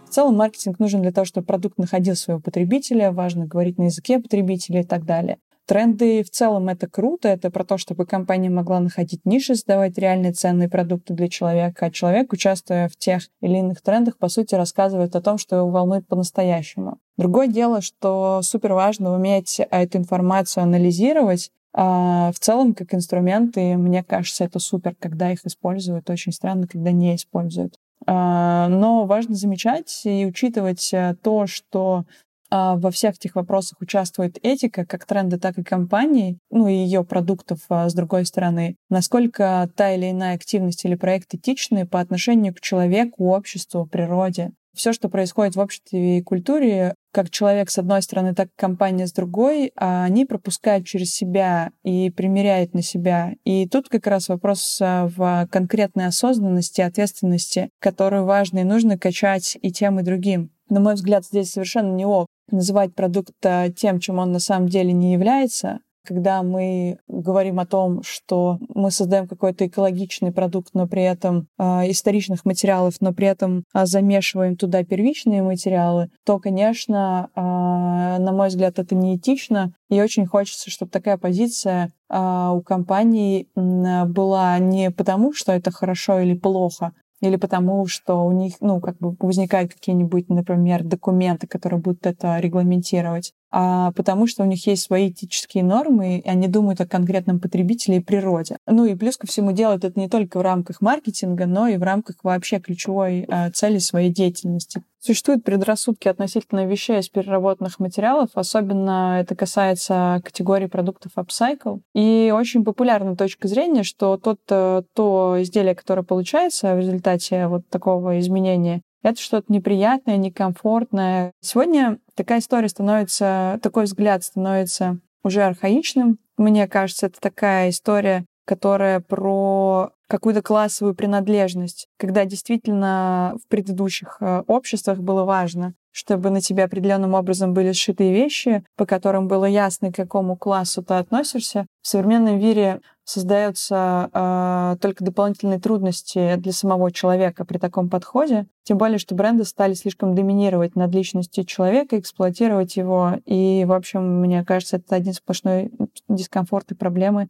целом 0.09 0.35
маркетинг 0.35 0.79
нужен 0.79 1.03
для 1.03 1.11
того, 1.11 1.25
чтобы 1.25 1.45
продукт 1.45 1.77
находил 1.77 2.15
своего 2.15 2.41
потребителя, 2.41 3.11
важно 3.11 3.45
говорить 3.45 3.77
на 3.77 3.83
языке 3.83 4.17
потребителя 4.17 4.81
и 4.81 4.83
так 4.83 5.05
далее. 5.05 5.37
Тренды 5.69 6.23
в 6.23 6.31
целом 6.31 6.67
это 6.67 6.87
круто, 6.87 7.27
это 7.27 7.51
про 7.51 7.63
то, 7.63 7.77
чтобы 7.77 8.07
компания 8.07 8.49
могла 8.49 8.79
находить 8.79 9.23
ниши, 9.23 9.53
создавать 9.53 9.99
реальные 9.99 10.33
ценные 10.33 10.67
продукты 10.67 11.13
для 11.13 11.29
человека, 11.29 11.85
а 11.85 11.91
человек, 11.91 12.33
участвуя 12.33 12.89
в 12.89 12.95
тех 12.95 13.21
или 13.39 13.57
иных 13.57 13.79
трендах, 13.83 14.17
по 14.17 14.29
сути, 14.29 14.55
рассказывает 14.55 15.15
о 15.15 15.21
том, 15.21 15.37
что 15.37 15.57
его 15.57 15.69
волнует 15.69 16.07
по-настоящему. 16.07 16.97
Другое 17.17 17.45
дело, 17.45 17.81
что 17.81 18.41
супер 18.41 18.73
важно 18.73 19.13
уметь 19.13 19.59
эту 19.59 19.99
информацию 19.99 20.63
анализировать, 20.63 21.51
а 21.71 22.31
в 22.31 22.39
целом, 22.39 22.73
как 22.73 22.95
инструменты, 22.95 23.77
мне 23.77 24.03
кажется, 24.03 24.45
это 24.45 24.57
супер, 24.57 24.95
когда 24.99 25.31
их 25.31 25.45
используют. 25.45 26.09
Очень 26.09 26.31
странно, 26.31 26.65
когда 26.67 26.91
не 26.91 27.15
используют. 27.15 27.75
А, 28.07 28.67
но 28.69 29.05
важно 29.05 29.35
замечать 29.35 30.01
и 30.03 30.25
учитывать 30.25 30.89
э, 30.93 31.15
то, 31.21 31.45
что 31.45 32.05
во 32.51 32.91
всех 32.91 33.15
этих 33.15 33.35
вопросах 33.35 33.81
участвует 33.81 34.37
этика, 34.43 34.85
как 34.85 35.05
тренды, 35.05 35.37
так 35.37 35.57
и 35.57 35.63
компании, 35.63 36.39
ну 36.49 36.67
и 36.67 36.73
ее 36.73 37.03
продуктов 37.03 37.59
а, 37.69 37.89
с 37.89 37.93
другой 37.93 38.25
стороны. 38.25 38.75
Насколько 38.89 39.69
та 39.75 39.93
или 39.93 40.09
иная 40.11 40.35
активность 40.35 40.85
или 40.85 40.95
проект 40.95 41.33
этичны 41.33 41.85
по 41.85 41.99
отношению 41.99 42.53
к 42.53 42.61
человеку, 42.61 43.29
обществу, 43.29 43.85
природе. 43.85 44.51
Все, 44.75 44.93
что 44.93 45.09
происходит 45.09 45.55
в 45.55 45.59
обществе 45.59 46.19
и 46.19 46.21
культуре, 46.21 46.93
как 47.11 47.29
человек 47.31 47.69
с 47.69 47.77
одной 47.79 48.01
стороны, 48.01 48.33
так 48.33 48.47
и 48.47 48.55
компания 48.55 49.07
с 49.07 49.11
другой, 49.11 49.71
а 49.75 50.03
они 50.05 50.25
пропускают 50.25 50.85
через 50.85 51.11
себя 51.11 51.71
и 51.83 52.09
примеряют 52.11 52.73
на 52.73 52.81
себя. 52.81 53.33
И 53.43 53.67
тут 53.67 53.89
как 53.89 54.07
раз 54.07 54.29
вопрос 54.29 54.77
в 54.79 55.47
конкретной 55.51 56.05
осознанности, 56.05 56.81
ответственности, 56.81 57.69
которую 57.79 58.25
важно 58.25 58.59
и 58.59 58.63
нужно 58.63 58.97
качать 58.97 59.57
и 59.61 59.71
тем, 59.71 59.99
и 59.99 60.03
другим. 60.03 60.51
На 60.69 60.79
мой 60.79 60.93
взгляд, 60.93 61.25
здесь 61.25 61.51
совершенно 61.51 61.93
не 61.93 62.05
ок 62.05 62.27
называть 62.51 62.93
продукт 62.95 63.33
э, 63.43 63.71
тем, 63.71 63.99
чем 63.99 64.19
он 64.19 64.31
на 64.31 64.39
самом 64.39 64.67
деле 64.67 64.93
не 64.93 65.13
является. 65.13 65.79
Когда 66.05 66.41
мы 66.43 66.97
говорим 67.07 67.59
о 67.59 67.65
том, 67.65 68.01
что 68.03 68.57
мы 68.73 68.89
создаем 68.89 69.27
какой-то 69.27 69.67
экологичный 69.67 70.31
продукт, 70.31 70.69
но 70.73 70.87
при 70.87 71.03
этом 71.03 71.47
э, 71.59 71.91
историчных 71.91 72.45
материалов, 72.45 72.95
но 72.99 73.13
при 73.13 73.27
этом 73.27 73.63
э, 73.73 73.85
замешиваем 73.85 74.55
туда 74.55 74.83
первичные 74.83 75.43
материалы, 75.43 76.09
то, 76.25 76.39
конечно, 76.39 77.29
э, 77.35 77.39
на 77.39 78.31
мой 78.31 78.47
взгляд, 78.47 78.79
это 78.79 78.95
неэтично. 78.95 79.73
И 79.89 80.01
очень 80.01 80.25
хочется, 80.25 80.71
чтобы 80.71 80.89
такая 80.89 81.17
позиция 81.17 81.91
э, 82.09 82.49
у 82.53 82.61
компании 82.61 83.47
была 83.55 84.57
не 84.57 84.91
потому, 84.91 85.33
что 85.33 85.51
это 85.51 85.69
хорошо 85.69 86.21
или 86.21 86.33
плохо, 86.33 86.93
или 87.21 87.35
потому, 87.35 87.85
что 87.87 88.25
у 88.25 88.31
них, 88.31 88.55
ну, 88.61 88.79
как 88.79 88.97
бы 88.97 89.15
возникают 89.19 89.73
какие-нибудь, 89.73 90.29
например, 90.29 90.83
документы, 90.83 91.47
которые 91.47 91.79
будут 91.81 92.05
это 92.05 92.39
регламентировать, 92.39 93.33
а 93.51 93.91
потому 93.93 94.27
что 94.27 94.43
у 94.43 94.45
них 94.45 94.65
есть 94.67 94.83
свои 94.83 95.09
этические 95.09 95.63
нормы, 95.63 96.19
и 96.19 96.29
они 96.29 96.47
думают 96.47 96.81
о 96.81 96.87
конкретном 96.87 97.39
потребителе 97.39 97.97
и 97.97 98.01
природе. 98.01 98.57
Ну 98.67 98.85
и 98.85 98.95
плюс 98.95 99.17
ко 99.17 99.27
всему 99.27 99.51
делают 99.51 99.83
это 99.83 99.99
не 99.99 100.09
только 100.09 100.39
в 100.39 100.41
рамках 100.41 100.81
маркетинга, 100.81 101.45
но 101.45 101.67
и 101.67 101.77
в 101.77 101.83
рамках 101.83 102.17
вообще 102.23 102.59
ключевой 102.59 103.25
э, 103.27 103.51
цели 103.51 103.79
своей 103.79 104.11
деятельности. 104.11 104.83
Существуют 105.01 105.45
предрассудки 105.45 106.09
относительно 106.09 106.65
вещей 106.65 106.99
из 106.99 107.07
переработанных 107.07 107.79
материалов, 107.79 108.31
особенно 108.33 109.19
это 109.21 109.33
касается 109.33 110.21
категории 110.25 110.65
продуктов 110.65 111.13
upcycle. 111.15 111.79
И 111.95 112.33
очень 112.35 112.65
популярна 112.65 113.15
точка 113.15 113.47
зрения, 113.47 113.83
что 113.83 114.17
тот, 114.17 114.41
э, 114.49 114.83
то 114.93 115.37
изделие, 115.39 115.73
которое 115.73 116.03
получается 116.03 116.75
в 116.75 116.79
результате 116.79 117.47
вот 117.47 117.67
такого 117.69 118.19
изменения, 118.19 118.81
это 119.03 119.19
что-то 119.19 119.51
неприятное, 119.51 120.17
некомфортное. 120.17 121.31
Сегодня 121.41 121.99
такая 122.15 122.39
история 122.39 122.69
становится, 122.69 123.59
такой 123.61 123.85
взгляд 123.85 124.23
становится 124.23 124.99
уже 125.23 125.43
архаичным. 125.43 126.19
Мне 126.37 126.67
кажется, 126.67 127.07
это 127.07 127.19
такая 127.19 127.69
история, 127.69 128.25
которая 128.45 128.99
про 128.99 129.91
какую-то 130.07 130.41
классовую 130.41 130.95
принадлежность, 130.95 131.87
когда 131.97 132.25
действительно 132.25 133.35
в 133.43 133.47
предыдущих 133.47 134.17
э, 134.19 134.41
обществах 134.47 134.99
было 134.99 135.23
важно, 135.23 135.75
чтобы 135.91 136.31
на 136.31 136.41
тебя 136.41 136.63
определенным 136.63 137.13
образом 137.13 137.53
были 137.53 137.73
сшиты 137.73 138.11
вещи, 138.11 138.63
по 138.75 138.87
которым 138.87 139.27
было 139.27 139.45
ясно, 139.45 139.91
к 139.91 139.95
какому 139.95 140.35
классу 140.35 140.81
ты 140.81 140.95
относишься. 140.95 141.67
В 141.81 141.87
современном 141.87 142.39
мире 142.39 142.81
создаются 143.09 144.07
э, 144.13 144.77
только 144.79 145.03
дополнительные 145.03 145.59
трудности 145.59 146.35
для 146.35 146.51
самого 146.51 146.91
человека 146.91 147.43
при 147.43 147.57
таком 147.57 147.89
подходе. 147.89 148.45
Тем 148.61 148.77
более, 148.77 148.99
что 148.99 149.15
бренды 149.15 149.45
стали 149.45 149.73
слишком 149.73 150.13
доминировать 150.13 150.75
над 150.75 150.93
личностью 150.93 151.43
человека, 151.43 151.97
эксплуатировать 151.97 152.77
его. 152.77 153.15
И, 153.25 153.65
в 153.67 153.73
общем, 153.73 154.21
мне 154.21 154.45
кажется, 154.45 154.77
это 154.77 154.95
один 154.95 155.13
сплошной 155.13 155.71
дискомфорт 156.07 156.71
и 156.71 156.75
проблемы. 156.75 157.29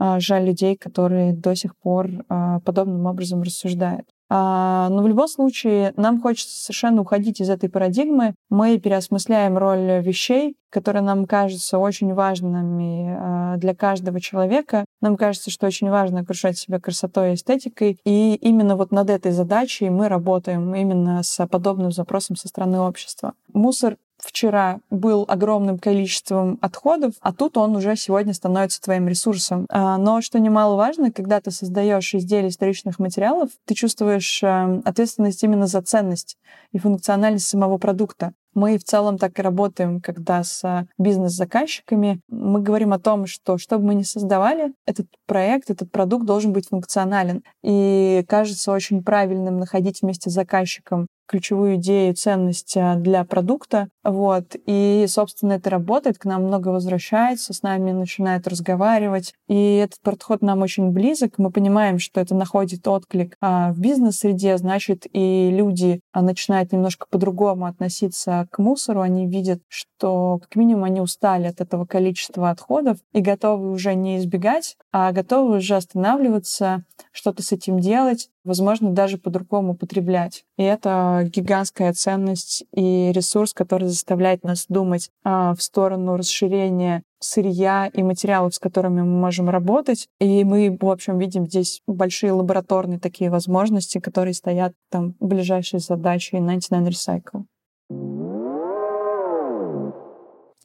Э, 0.00 0.20
жаль 0.20 0.44
людей, 0.44 0.76
которые 0.76 1.32
до 1.32 1.56
сих 1.56 1.76
пор 1.76 2.06
э, 2.06 2.60
подобным 2.64 3.06
образом 3.06 3.42
рассуждают. 3.42 4.06
А, 4.30 4.88
но 4.90 5.02
в 5.02 5.08
любом 5.08 5.28
случае 5.28 5.92
нам 5.96 6.20
хочется 6.20 6.62
совершенно 6.62 7.00
уходить 7.00 7.40
из 7.40 7.48
этой 7.48 7.68
парадигмы. 7.68 8.34
Мы 8.50 8.78
переосмысляем 8.78 9.56
роль 9.56 10.02
вещей, 10.02 10.56
которые 10.70 11.02
нам 11.02 11.26
кажутся 11.26 11.78
очень 11.78 12.12
важными 12.12 13.16
а, 13.18 13.56
для 13.56 13.74
каждого 13.74 14.20
человека. 14.20 14.84
Нам 15.00 15.16
кажется, 15.16 15.50
что 15.50 15.66
очень 15.66 15.88
важно 15.88 16.20
окружать 16.20 16.58
себя 16.58 16.78
красотой 16.78 17.32
и 17.32 17.34
эстетикой. 17.34 17.98
И 18.04 18.34
именно 18.34 18.76
вот 18.76 18.90
над 18.92 19.08
этой 19.10 19.32
задачей 19.32 19.88
мы 19.88 20.08
работаем 20.08 20.74
именно 20.74 21.22
с 21.22 21.46
подобным 21.46 21.90
запросом 21.90 22.36
со 22.36 22.48
стороны 22.48 22.80
общества. 22.80 23.32
Мусор 23.52 23.96
вчера 24.28 24.80
был 24.90 25.24
огромным 25.26 25.78
количеством 25.78 26.58
отходов, 26.60 27.14
а 27.20 27.32
тут 27.32 27.56
он 27.56 27.74
уже 27.76 27.96
сегодня 27.96 28.34
становится 28.34 28.80
твоим 28.80 29.08
ресурсом. 29.08 29.66
А, 29.70 29.96
но 29.96 30.20
что 30.20 30.38
немаловажно, 30.38 31.10
когда 31.10 31.40
ты 31.40 31.50
создаешь 31.50 32.14
изделия 32.14 32.48
историчных 32.48 32.98
материалов, 32.98 33.50
ты 33.64 33.74
чувствуешь 33.74 34.42
эм, 34.42 34.82
ответственность 34.84 35.42
именно 35.42 35.66
за 35.66 35.80
ценность 35.82 36.36
и 36.72 36.78
функциональность 36.78 37.48
самого 37.48 37.78
продукта. 37.78 38.32
Мы 38.54 38.76
в 38.76 38.84
целом 38.84 39.18
так 39.18 39.38
и 39.38 39.42
работаем, 39.42 40.00
когда 40.00 40.42
с 40.42 40.86
бизнес-заказчиками 40.98 42.20
мы 42.28 42.60
говорим 42.60 42.92
о 42.92 42.98
том, 42.98 43.26
что 43.26 43.56
что 43.56 43.78
бы 43.78 43.86
мы 43.86 43.94
ни 43.94 44.02
создавали, 44.02 44.72
этот 44.84 45.06
проект, 45.26 45.70
этот 45.70 45.92
продукт 45.92 46.26
должен 46.26 46.52
быть 46.52 46.68
функционален. 46.68 47.42
И 47.62 48.24
кажется 48.26 48.72
очень 48.72 49.02
правильным 49.04 49.58
находить 49.58 50.02
вместе 50.02 50.30
с 50.30 50.34
заказчиком 50.34 51.06
ключевую 51.28 51.76
идею, 51.76 52.14
ценность 52.14 52.76
а, 52.76 52.96
для 52.96 53.24
продукта. 53.24 53.88
Вот. 54.02 54.56
И, 54.66 55.04
собственно, 55.08 55.52
это 55.52 55.70
работает, 55.70 56.18
к 56.18 56.24
нам 56.24 56.44
много 56.44 56.68
возвращается, 56.68 57.52
с 57.52 57.62
нами 57.62 57.92
начинают 57.92 58.48
разговаривать. 58.48 59.34
И 59.46 59.76
этот 59.76 60.00
подход 60.00 60.42
нам 60.42 60.62
очень 60.62 60.90
близок. 60.90 61.34
Мы 61.38 61.50
понимаем, 61.50 61.98
что 61.98 62.20
это 62.20 62.34
находит 62.34 62.88
отклик 62.88 63.36
а, 63.40 63.72
в 63.72 63.78
бизнес-среде, 63.78 64.56
значит, 64.56 65.06
и 65.12 65.50
люди 65.52 66.00
а, 66.12 66.22
начинают 66.22 66.72
немножко 66.72 67.06
по-другому 67.10 67.66
относиться 67.66 68.48
к 68.50 68.58
мусору. 68.58 69.02
Они 69.02 69.26
видят, 69.26 69.60
что 69.68 70.38
как 70.38 70.56
минимум 70.56 70.84
они 70.84 71.00
устали 71.00 71.46
от 71.46 71.60
этого 71.60 71.84
количества 71.84 72.50
отходов 72.50 72.98
и 73.12 73.20
готовы 73.20 73.70
уже 73.70 73.94
не 73.94 74.16
избегать, 74.18 74.76
а 74.92 75.12
готовы 75.12 75.58
уже 75.58 75.76
останавливаться, 75.76 76.84
что-то 77.12 77.42
с 77.42 77.52
этим 77.52 77.78
делать, 77.78 78.30
возможно, 78.48 78.90
даже 78.90 79.18
по-другому 79.18 79.76
потреблять. 79.76 80.44
И 80.56 80.62
это 80.64 81.28
гигантская 81.32 81.92
ценность 81.92 82.64
и 82.74 83.12
ресурс, 83.12 83.54
который 83.54 83.86
заставляет 83.86 84.42
нас 84.42 84.66
думать 84.68 85.10
а, 85.22 85.54
в 85.54 85.62
сторону 85.62 86.16
расширения 86.16 87.02
сырья 87.20 87.90
и 87.92 88.02
материалов, 88.02 88.54
с 88.54 88.58
которыми 88.58 89.02
мы 89.02 89.20
можем 89.20 89.48
работать. 89.48 90.08
И 90.20 90.44
мы, 90.44 90.76
в 90.80 90.88
общем, 90.88 91.18
видим 91.18 91.46
здесь 91.46 91.82
большие 91.86 92.32
лабораторные 92.32 92.98
такие 92.98 93.30
возможности, 93.30 93.98
которые 93.98 94.34
стоят 94.34 94.72
там 94.90 95.14
ближайшие 95.20 95.80
задачи 95.80 96.36
99 96.36 96.88
Recycle. 96.88 98.27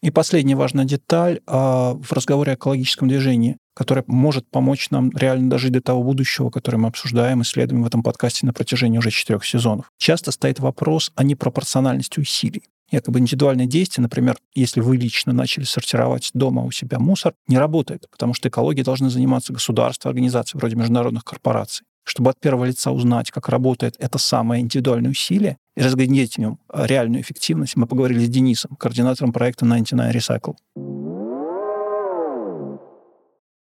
И 0.04 0.12
последняя 0.12 0.58
важная 0.58 0.84
деталь 0.84 1.39
э, 1.48 1.52
в 1.54 2.12
разговоре 2.12 2.52
о 2.52 2.56
экологическом 2.56 3.08
движении, 3.08 3.58
которая 3.74 4.04
может 4.06 4.46
помочь 4.50 4.89
нам 4.89 5.10
реально 5.12 5.50
дожить 5.50 5.72
до 5.72 5.80
того 5.80 6.04
будущего, 6.04 6.50
которое 6.50 6.78
мы 6.78 6.89
обсуждаем, 6.89 7.42
исследуем 7.42 7.84
в 7.84 7.88
этом 7.88 8.04
подкасте 8.04 8.46
на 8.46 8.52
протяжении 8.52 8.98
уже 8.98 9.12
четырех 9.12 9.46
сезонов. 9.46 9.89
Часто 9.98 10.32
стоит 10.32 10.60
вопрос 10.60 11.13
о 11.16 11.24
непропорциональности 11.24 12.20
усилий. 12.20 12.63
Якобы 12.92 13.20
индивидуальные 13.20 13.66
действия, 13.66 14.02
например, 14.02 14.36
если 14.54 14.82
вы 14.82 14.98
лично 14.98 15.32
начали 15.32 15.63
сортировать 15.63 16.32
дома 16.34 16.66
у 16.66 16.72
себя 16.72 17.00
мусор, 17.00 17.34
не 17.48 17.58
работает, 17.58 18.08
потому 18.12 18.34
что 18.34 18.50
экологией 18.50 18.84
должны 18.84 19.10
заниматься 19.10 19.54
государства, 19.54 20.10
организации 20.10 20.58
вроде 20.58 20.76
международных 20.76 21.24
корпораций 21.24 21.86
чтобы 22.06 22.32
от 22.32 22.39
первого 22.42 22.66
лица 22.66 22.92
узнать, 22.92 23.32
как 23.32 23.48
работает 23.48 23.96
это 23.98 24.18
самое 24.18 24.62
индивидуальное 24.62 25.12
усилие 25.12 25.58
и 25.75 25.81
разглядеть 25.81 26.36
в 26.36 26.38
нем 26.39 26.59
реальную 26.73 27.21
эффективность, 27.21 27.75
мы 27.75 27.88
поговорили 27.88 28.25
с 28.25 28.29
Денисом, 28.29 28.75
координатором 28.75 29.33
проекта 29.33 29.65
99 29.65 30.15
Recycle. 30.15 30.55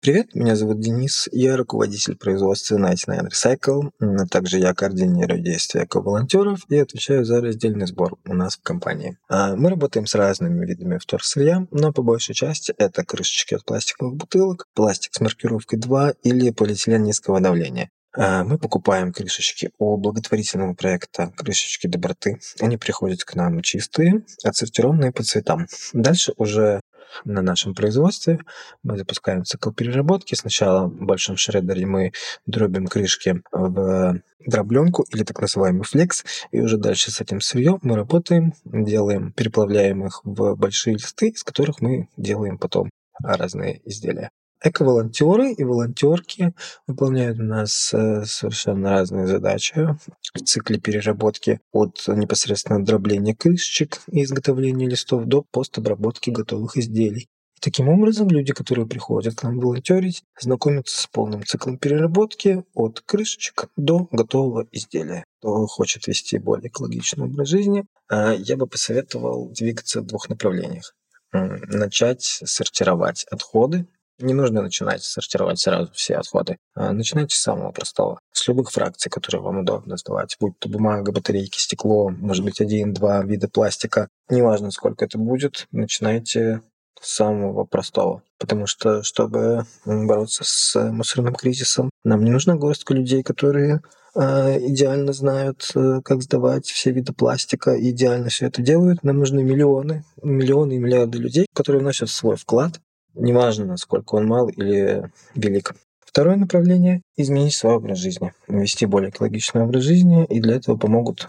Привет, 0.06 0.36
меня 0.36 0.56
зовут 0.56 0.82
Денис, 0.82 1.28
я 1.32 1.58
руководитель 1.58 2.16
производства 2.16 2.78
99 2.78 3.34
Recycle, 3.34 4.28
также 4.28 4.60
я 4.60 4.76
координирую 4.76 5.42
действия 5.42 5.86
эко-волонтеров 5.86 6.60
и 6.70 6.78
отвечаю 6.78 7.26
за 7.26 7.42
раздельный 7.42 7.88
сбор 7.88 8.16
у 8.24 8.34
нас 8.36 8.56
в 8.56 8.62
компании. 8.62 9.18
А, 9.28 9.56
мы 9.56 9.72
работаем 9.72 10.06
с 10.06 10.14
разными 10.14 10.64
видами 10.64 11.00
вторсырья, 11.00 11.66
но 11.72 11.92
по 11.92 12.04
большей 12.04 12.36
части 12.36 12.72
это 12.78 13.04
крышечки 13.04 13.56
от 13.56 13.66
пластиковых 13.66 14.16
бутылок, 14.16 14.68
пластик 14.76 15.16
с 15.16 15.22
маркировкой 15.22 15.80
2 15.80 16.14
или 16.22 16.52
полиэтилен 16.52 17.02
низкого 17.02 17.42
давления. 17.42 17.90
А, 18.18 18.44
мы 18.44 18.58
покупаем 18.58 19.12
крышечки 19.12 19.72
у 19.78 19.98
благотворительного 19.98 20.74
проекта 20.74 21.32
«Крышечки 21.36 21.88
доброты». 21.88 22.40
Они 22.60 22.78
приходят 22.78 23.24
к 23.24 23.36
нам 23.36 23.62
чистые, 23.62 24.24
отсортированные 24.44 25.12
по 25.12 25.24
цветам. 25.24 25.68
Дальше 25.94 26.34
уже 26.38 26.80
на 27.24 27.42
нашем 27.42 27.74
производстве 27.74 28.40
мы 28.84 28.98
запускаем 28.98 29.44
цикл 29.44 29.72
переработки. 29.72 30.36
Сначала 30.36 30.88
в 30.88 31.06
большом 31.06 31.38
шредере 31.38 31.86
мы 31.86 32.12
дробим 32.46 32.88
крышки 32.88 33.42
в 33.52 34.20
дробленку 34.46 35.06
или 35.14 35.24
так 35.24 35.40
называемый 35.42 35.84
флекс, 35.84 36.24
и 36.52 36.62
уже 36.62 36.78
дальше 36.78 37.12
с 37.12 37.22
этим 37.22 37.42
сырьем 37.42 37.80
мы 37.82 37.96
работаем, 37.96 38.54
делаем, 38.64 39.32
переплавляем 39.32 40.06
их 40.06 40.22
в 40.24 40.56
большие 40.56 40.96
листы, 40.96 41.30
из 41.30 41.44
которых 41.44 41.82
мы 41.82 42.08
делаем 42.18 42.58
потом 42.58 42.90
разные 43.22 43.82
изделия. 43.86 44.30
Эко-волонтеры 44.64 45.52
и 45.52 45.64
волонтерки 45.64 46.54
выполняют 46.88 47.40
у 47.40 47.44
нас 47.44 47.94
э, 47.94 48.24
совершенно 48.26 48.92
разные 48.92 49.28
задачи 49.28 49.98
в 50.34 50.40
цикле 50.40 50.80
переработки 50.80 51.60
от 51.72 52.04
непосредственно 52.08 52.84
дробления 52.84 53.36
крышечек 53.36 54.02
и 54.12 54.24
изготовления 54.24 54.88
листов 54.88 55.26
до 55.26 55.44
постобработки 55.52 56.30
готовых 56.30 56.78
изделий. 56.78 57.28
Таким 57.62 57.90
образом 57.90 58.30
люди, 58.30 58.54
которые 58.54 58.88
приходят 58.88 59.36
к 59.36 59.44
нам 59.44 59.60
волонтерить, 59.60 60.24
знакомятся 60.40 61.02
с 61.02 61.08
полным 61.08 61.44
циклом 61.46 61.78
переработки 61.78 62.64
от 62.74 63.02
крышечек 63.02 63.68
до 63.76 64.08
готового 64.12 64.68
изделия. 64.72 65.26
Кто 65.40 65.66
хочет 65.68 66.08
вести 66.08 66.38
более 66.38 66.70
экологичный 66.70 67.26
образ 67.26 67.50
жизни, 67.50 67.86
э, 68.10 68.36
я 68.38 68.58
бы 68.58 68.68
посоветовал 68.68 69.50
двигаться 69.50 70.02
в 70.02 70.06
двух 70.06 70.30
направлениях 70.30 70.94
начать 71.34 72.24
сортировать 72.24 73.26
отходы 73.30 73.88
не 74.20 74.34
нужно 74.34 74.62
начинать 74.62 75.04
сортировать 75.04 75.60
сразу 75.60 75.92
все 75.94 76.16
отходы. 76.16 76.58
А 76.74 76.92
начинайте 76.92 77.36
с 77.36 77.40
самого 77.40 77.72
простого. 77.72 78.20
С 78.32 78.48
любых 78.48 78.72
фракций, 78.72 79.10
которые 79.10 79.42
вам 79.42 79.60
удобно 79.60 79.98
сдавать. 79.98 80.36
Будь 80.40 80.58
то 80.60 80.70
бумага, 80.70 81.12
батарейки, 81.12 81.58
стекло, 81.58 82.10
может 82.10 82.44
быть, 82.44 82.62
один-два 82.62 83.24
вида 83.24 83.48
пластика. 83.48 84.08
Неважно, 84.30 84.72
сколько 84.72 85.06
это 85.06 85.18
будет, 85.18 85.68
начинайте 85.72 86.62
с 87.02 87.16
самого 87.16 87.66
простого. 87.66 88.24
Потому 88.40 88.68
что, 88.68 89.04
чтобы 89.04 89.66
бороться 89.86 90.44
с 90.46 90.92
мусорным 90.92 91.36
кризисом, 91.36 91.90
нам 92.04 92.24
не 92.24 92.32
нужна 92.32 92.56
горстка 92.56 92.94
людей, 92.94 93.24
которые 93.24 93.82
э, 94.16 94.60
идеально 94.68 95.14
знают, 95.14 95.70
э, 95.76 96.02
как 96.04 96.22
сдавать 96.22 96.66
все 96.66 96.92
виды 96.92 97.14
пластика 97.14 97.78
идеально 97.80 98.30
все 98.30 98.48
это 98.48 98.62
делают. 98.62 99.04
Нам 99.04 99.20
нужны 99.20 99.44
миллионы, 99.44 100.04
миллионы 100.22 100.74
и 100.74 100.80
миллиарды 100.80 101.18
людей, 101.18 101.48
которые 101.54 101.82
вносят 101.82 102.10
свой 102.10 102.38
вклад 102.38 102.80
неважно, 103.16 103.66
насколько 103.66 104.16
он 104.16 104.28
мал 104.28 104.50
или 104.50 105.12
велик. 105.34 105.74
Второе 106.06 106.38
направление– 106.38 107.02
изменить 107.18 107.56
свой 107.56 107.76
образ 107.76 107.98
жизни, 107.98 108.34
вести 108.48 108.86
более 108.86 109.10
экологичный 109.10 109.64
образ 109.64 109.84
жизни, 109.84 110.26
и 110.26 110.40
для 110.40 110.56
этого 110.56 110.78
помогут 110.78 111.28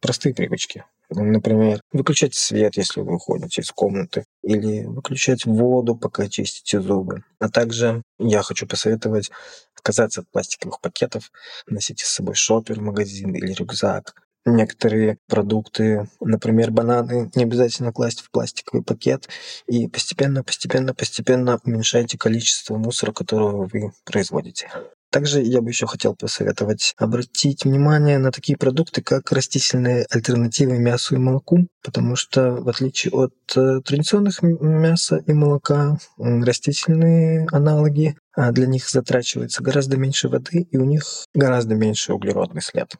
простые 0.00 0.34
привычки. 0.34 0.84
Например, 1.10 1.80
выключать 1.92 2.34
свет, 2.34 2.76
если 2.76 3.02
вы 3.02 3.16
уходите 3.16 3.60
из 3.60 3.70
комнаты, 3.70 4.24
или 4.42 4.84
выключать 4.84 5.44
воду, 5.44 5.94
пока 5.94 6.28
чистите 6.28 6.80
зубы. 6.80 7.22
А 7.38 7.48
также 7.48 8.02
я 8.18 8.42
хочу 8.42 8.66
посоветовать 8.66 9.30
отказаться 9.76 10.22
от 10.22 10.30
пластиковых 10.30 10.80
пакетов, 10.80 11.30
носите 11.68 12.04
с 12.04 12.08
собой 12.08 12.34
шопер 12.34 12.80
магазин 12.80 13.32
или 13.34 13.52
рюкзак, 13.52 14.14
некоторые 14.44 15.18
продукты, 15.28 16.08
например, 16.20 16.70
бананы, 16.70 17.30
не 17.34 17.44
обязательно 17.44 17.92
класть 17.92 18.20
в 18.20 18.30
пластиковый 18.30 18.82
пакет, 18.82 19.28
и 19.66 19.88
постепенно, 19.88 20.42
постепенно, 20.42 20.94
постепенно 20.94 21.60
уменьшайте 21.64 22.18
количество 22.18 22.76
мусора, 22.76 23.12
которого 23.12 23.68
вы 23.72 23.92
производите. 24.04 24.70
Также 25.14 25.42
я 25.42 25.60
бы 25.60 25.70
еще 25.70 25.86
хотел 25.86 26.16
посоветовать 26.16 26.92
обратить 26.98 27.64
внимание 27.64 28.18
на 28.18 28.32
такие 28.32 28.58
продукты, 28.58 29.00
как 29.00 29.30
растительные 29.30 30.06
альтернативы 30.10 30.76
мясу 30.78 31.14
и 31.14 31.18
молоку, 31.18 31.68
потому 31.84 32.16
что 32.16 32.50
в 32.50 32.68
отличие 32.68 33.12
от 33.12 33.32
э, 33.54 33.80
традиционных 33.84 34.42
мяса 34.42 35.22
и 35.24 35.32
молока, 35.32 35.98
растительные 36.18 37.46
аналоги, 37.52 38.16
а 38.34 38.50
для 38.50 38.66
них 38.66 38.90
затрачивается 38.90 39.62
гораздо 39.62 39.96
меньше 39.96 40.28
воды, 40.28 40.66
и 40.68 40.76
у 40.78 40.84
них 40.84 41.04
гораздо 41.32 41.76
меньше 41.76 42.12
углеродный 42.12 42.60
след. 42.60 42.96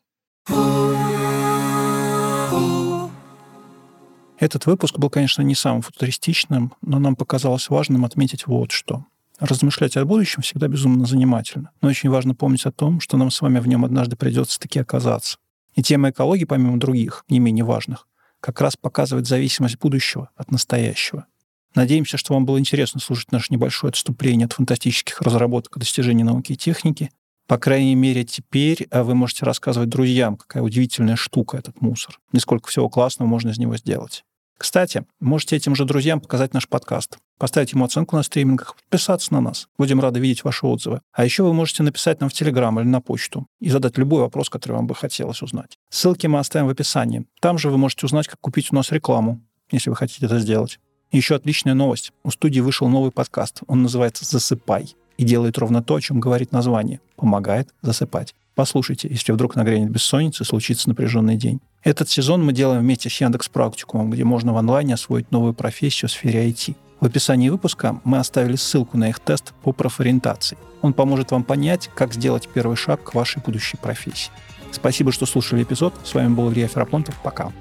Этот 4.38 4.66
выпуск 4.66 4.98
был, 4.98 5.10
конечно, 5.10 5.42
не 5.42 5.54
самым 5.54 5.82
футуристичным, 5.82 6.74
но 6.82 6.98
нам 6.98 7.16
показалось 7.16 7.68
важным 7.68 8.04
отметить 8.04 8.46
вот 8.46 8.72
что. 8.72 9.04
Размышлять 9.40 9.96
о 9.96 10.04
будущем 10.04 10.42
всегда 10.42 10.68
безумно 10.68 11.06
занимательно, 11.06 11.70
но 11.80 11.88
очень 11.88 12.10
важно 12.10 12.34
помнить 12.34 12.66
о 12.66 12.72
том, 12.72 13.00
что 13.00 13.16
нам 13.16 13.30
с 13.30 13.40
вами 13.40 13.58
в 13.58 13.66
нем 13.66 13.84
однажды 13.84 14.16
придется 14.16 14.60
таки 14.60 14.78
оказаться. 14.78 15.38
И 15.74 15.82
тема 15.82 16.10
экологии, 16.10 16.44
помимо 16.44 16.78
других, 16.78 17.24
не 17.28 17.40
менее 17.40 17.64
важных, 17.64 18.06
как 18.40 18.60
раз 18.60 18.76
показывает 18.76 19.26
зависимость 19.26 19.78
будущего 19.78 20.30
от 20.36 20.50
настоящего. 20.50 21.26
Надеемся, 21.74 22.16
что 22.16 22.34
вам 22.34 22.46
было 22.46 22.58
интересно 22.58 23.00
слушать 23.00 23.32
наше 23.32 23.52
небольшое 23.52 23.90
отступление 23.90 24.46
от 24.46 24.52
фантастических 24.52 25.20
разработок 25.20 25.76
и 25.76 25.80
достижений 25.80 26.22
науки 26.22 26.52
и 26.52 26.56
техники. 26.56 27.10
По 27.46 27.58
крайней 27.58 27.94
мере, 27.94 28.24
теперь 28.24 28.86
а, 28.90 29.02
вы 29.02 29.14
можете 29.14 29.44
рассказывать 29.44 29.90
друзьям, 29.90 30.36
какая 30.36 30.62
удивительная 30.62 31.16
штука 31.16 31.58
этот 31.58 31.80
мусор, 31.82 32.18
и 32.32 32.38
сколько 32.38 32.68
всего 32.68 32.88
классного 32.88 33.28
можно 33.28 33.50
из 33.50 33.58
него 33.58 33.76
сделать. 33.76 34.24
Кстати, 34.56 35.04
можете 35.20 35.56
этим 35.56 35.74
же 35.74 35.84
друзьям 35.84 36.20
показать 36.20 36.54
наш 36.54 36.68
подкаст, 36.68 37.18
поставить 37.38 37.72
ему 37.72 37.84
оценку 37.84 38.16
на 38.16 38.22
стримингах, 38.22 38.76
подписаться 38.76 39.32
на 39.34 39.40
нас. 39.40 39.68
Будем 39.76 40.00
рады 40.00 40.20
видеть 40.20 40.44
ваши 40.44 40.64
отзывы. 40.64 41.00
А 41.12 41.24
еще 41.24 41.42
вы 41.42 41.52
можете 41.52 41.82
написать 41.82 42.20
нам 42.20 42.30
в 42.30 42.32
Телеграм 42.32 42.78
или 42.80 42.86
на 42.86 43.00
почту 43.00 43.46
и 43.60 43.68
задать 43.68 43.98
любой 43.98 44.20
вопрос, 44.20 44.48
который 44.48 44.72
вам 44.74 44.86
бы 44.86 44.94
хотелось 44.94 45.42
узнать. 45.42 45.76
Ссылки 45.90 46.28
мы 46.28 46.38
оставим 46.38 46.68
в 46.68 46.70
описании. 46.70 47.26
Там 47.40 47.58
же 47.58 47.68
вы 47.68 47.76
можете 47.76 48.06
узнать, 48.06 48.28
как 48.28 48.40
купить 48.40 48.72
у 48.72 48.76
нас 48.76 48.92
рекламу, 48.92 49.42
если 49.70 49.90
вы 49.90 49.96
хотите 49.96 50.24
это 50.24 50.38
сделать. 50.38 50.78
еще 51.10 51.34
отличная 51.34 51.74
новость. 51.74 52.12
У 52.22 52.30
студии 52.30 52.60
вышел 52.60 52.88
новый 52.88 53.10
подкаст. 53.10 53.60
Он 53.66 53.82
называется 53.82 54.24
«Засыпай» 54.24 54.96
и 55.16 55.24
делает 55.24 55.58
ровно 55.58 55.82
то, 55.82 55.96
о 55.96 56.00
чем 56.00 56.20
говорит 56.20 56.52
название. 56.52 57.00
Помогает 57.16 57.68
засыпать. 57.82 58.34
Послушайте, 58.54 59.08
если 59.10 59.32
вдруг 59.32 59.56
нагрянет 59.56 59.90
бессонница 59.90 60.44
случится 60.44 60.88
напряженный 60.88 61.36
день. 61.36 61.60
Этот 61.82 62.08
сезон 62.08 62.44
мы 62.44 62.52
делаем 62.52 62.82
вместе 62.82 63.10
с 63.10 63.20
Яндекс 63.20 63.48
Практикумом, 63.48 64.10
где 64.10 64.24
можно 64.24 64.52
в 64.52 64.56
онлайне 64.56 64.94
освоить 64.94 65.30
новую 65.30 65.54
профессию 65.54 66.08
в 66.08 66.12
сфере 66.12 66.48
IT. 66.48 66.76
В 67.00 67.06
описании 67.06 67.48
выпуска 67.48 68.00
мы 68.04 68.18
оставили 68.18 68.56
ссылку 68.56 68.96
на 68.96 69.08
их 69.08 69.20
тест 69.20 69.52
по 69.62 69.72
профориентации. 69.72 70.56
Он 70.80 70.94
поможет 70.94 71.32
вам 71.32 71.44
понять, 71.44 71.90
как 71.94 72.14
сделать 72.14 72.48
первый 72.48 72.76
шаг 72.76 73.02
к 73.02 73.14
вашей 73.14 73.42
будущей 73.42 73.76
профессии. 73.76 74.30
Спасибо, 74.70 75.12
что 75.12 75.26
слушали 75.26 75.62
эпизод. 75.62 75.94
С 76.04 76.14
вами 76.14 76.34
был 76.34 76.50
Илья 76.52 76.68
Ферапонтов. 76.68 77.16
Пока. 77.22 77.52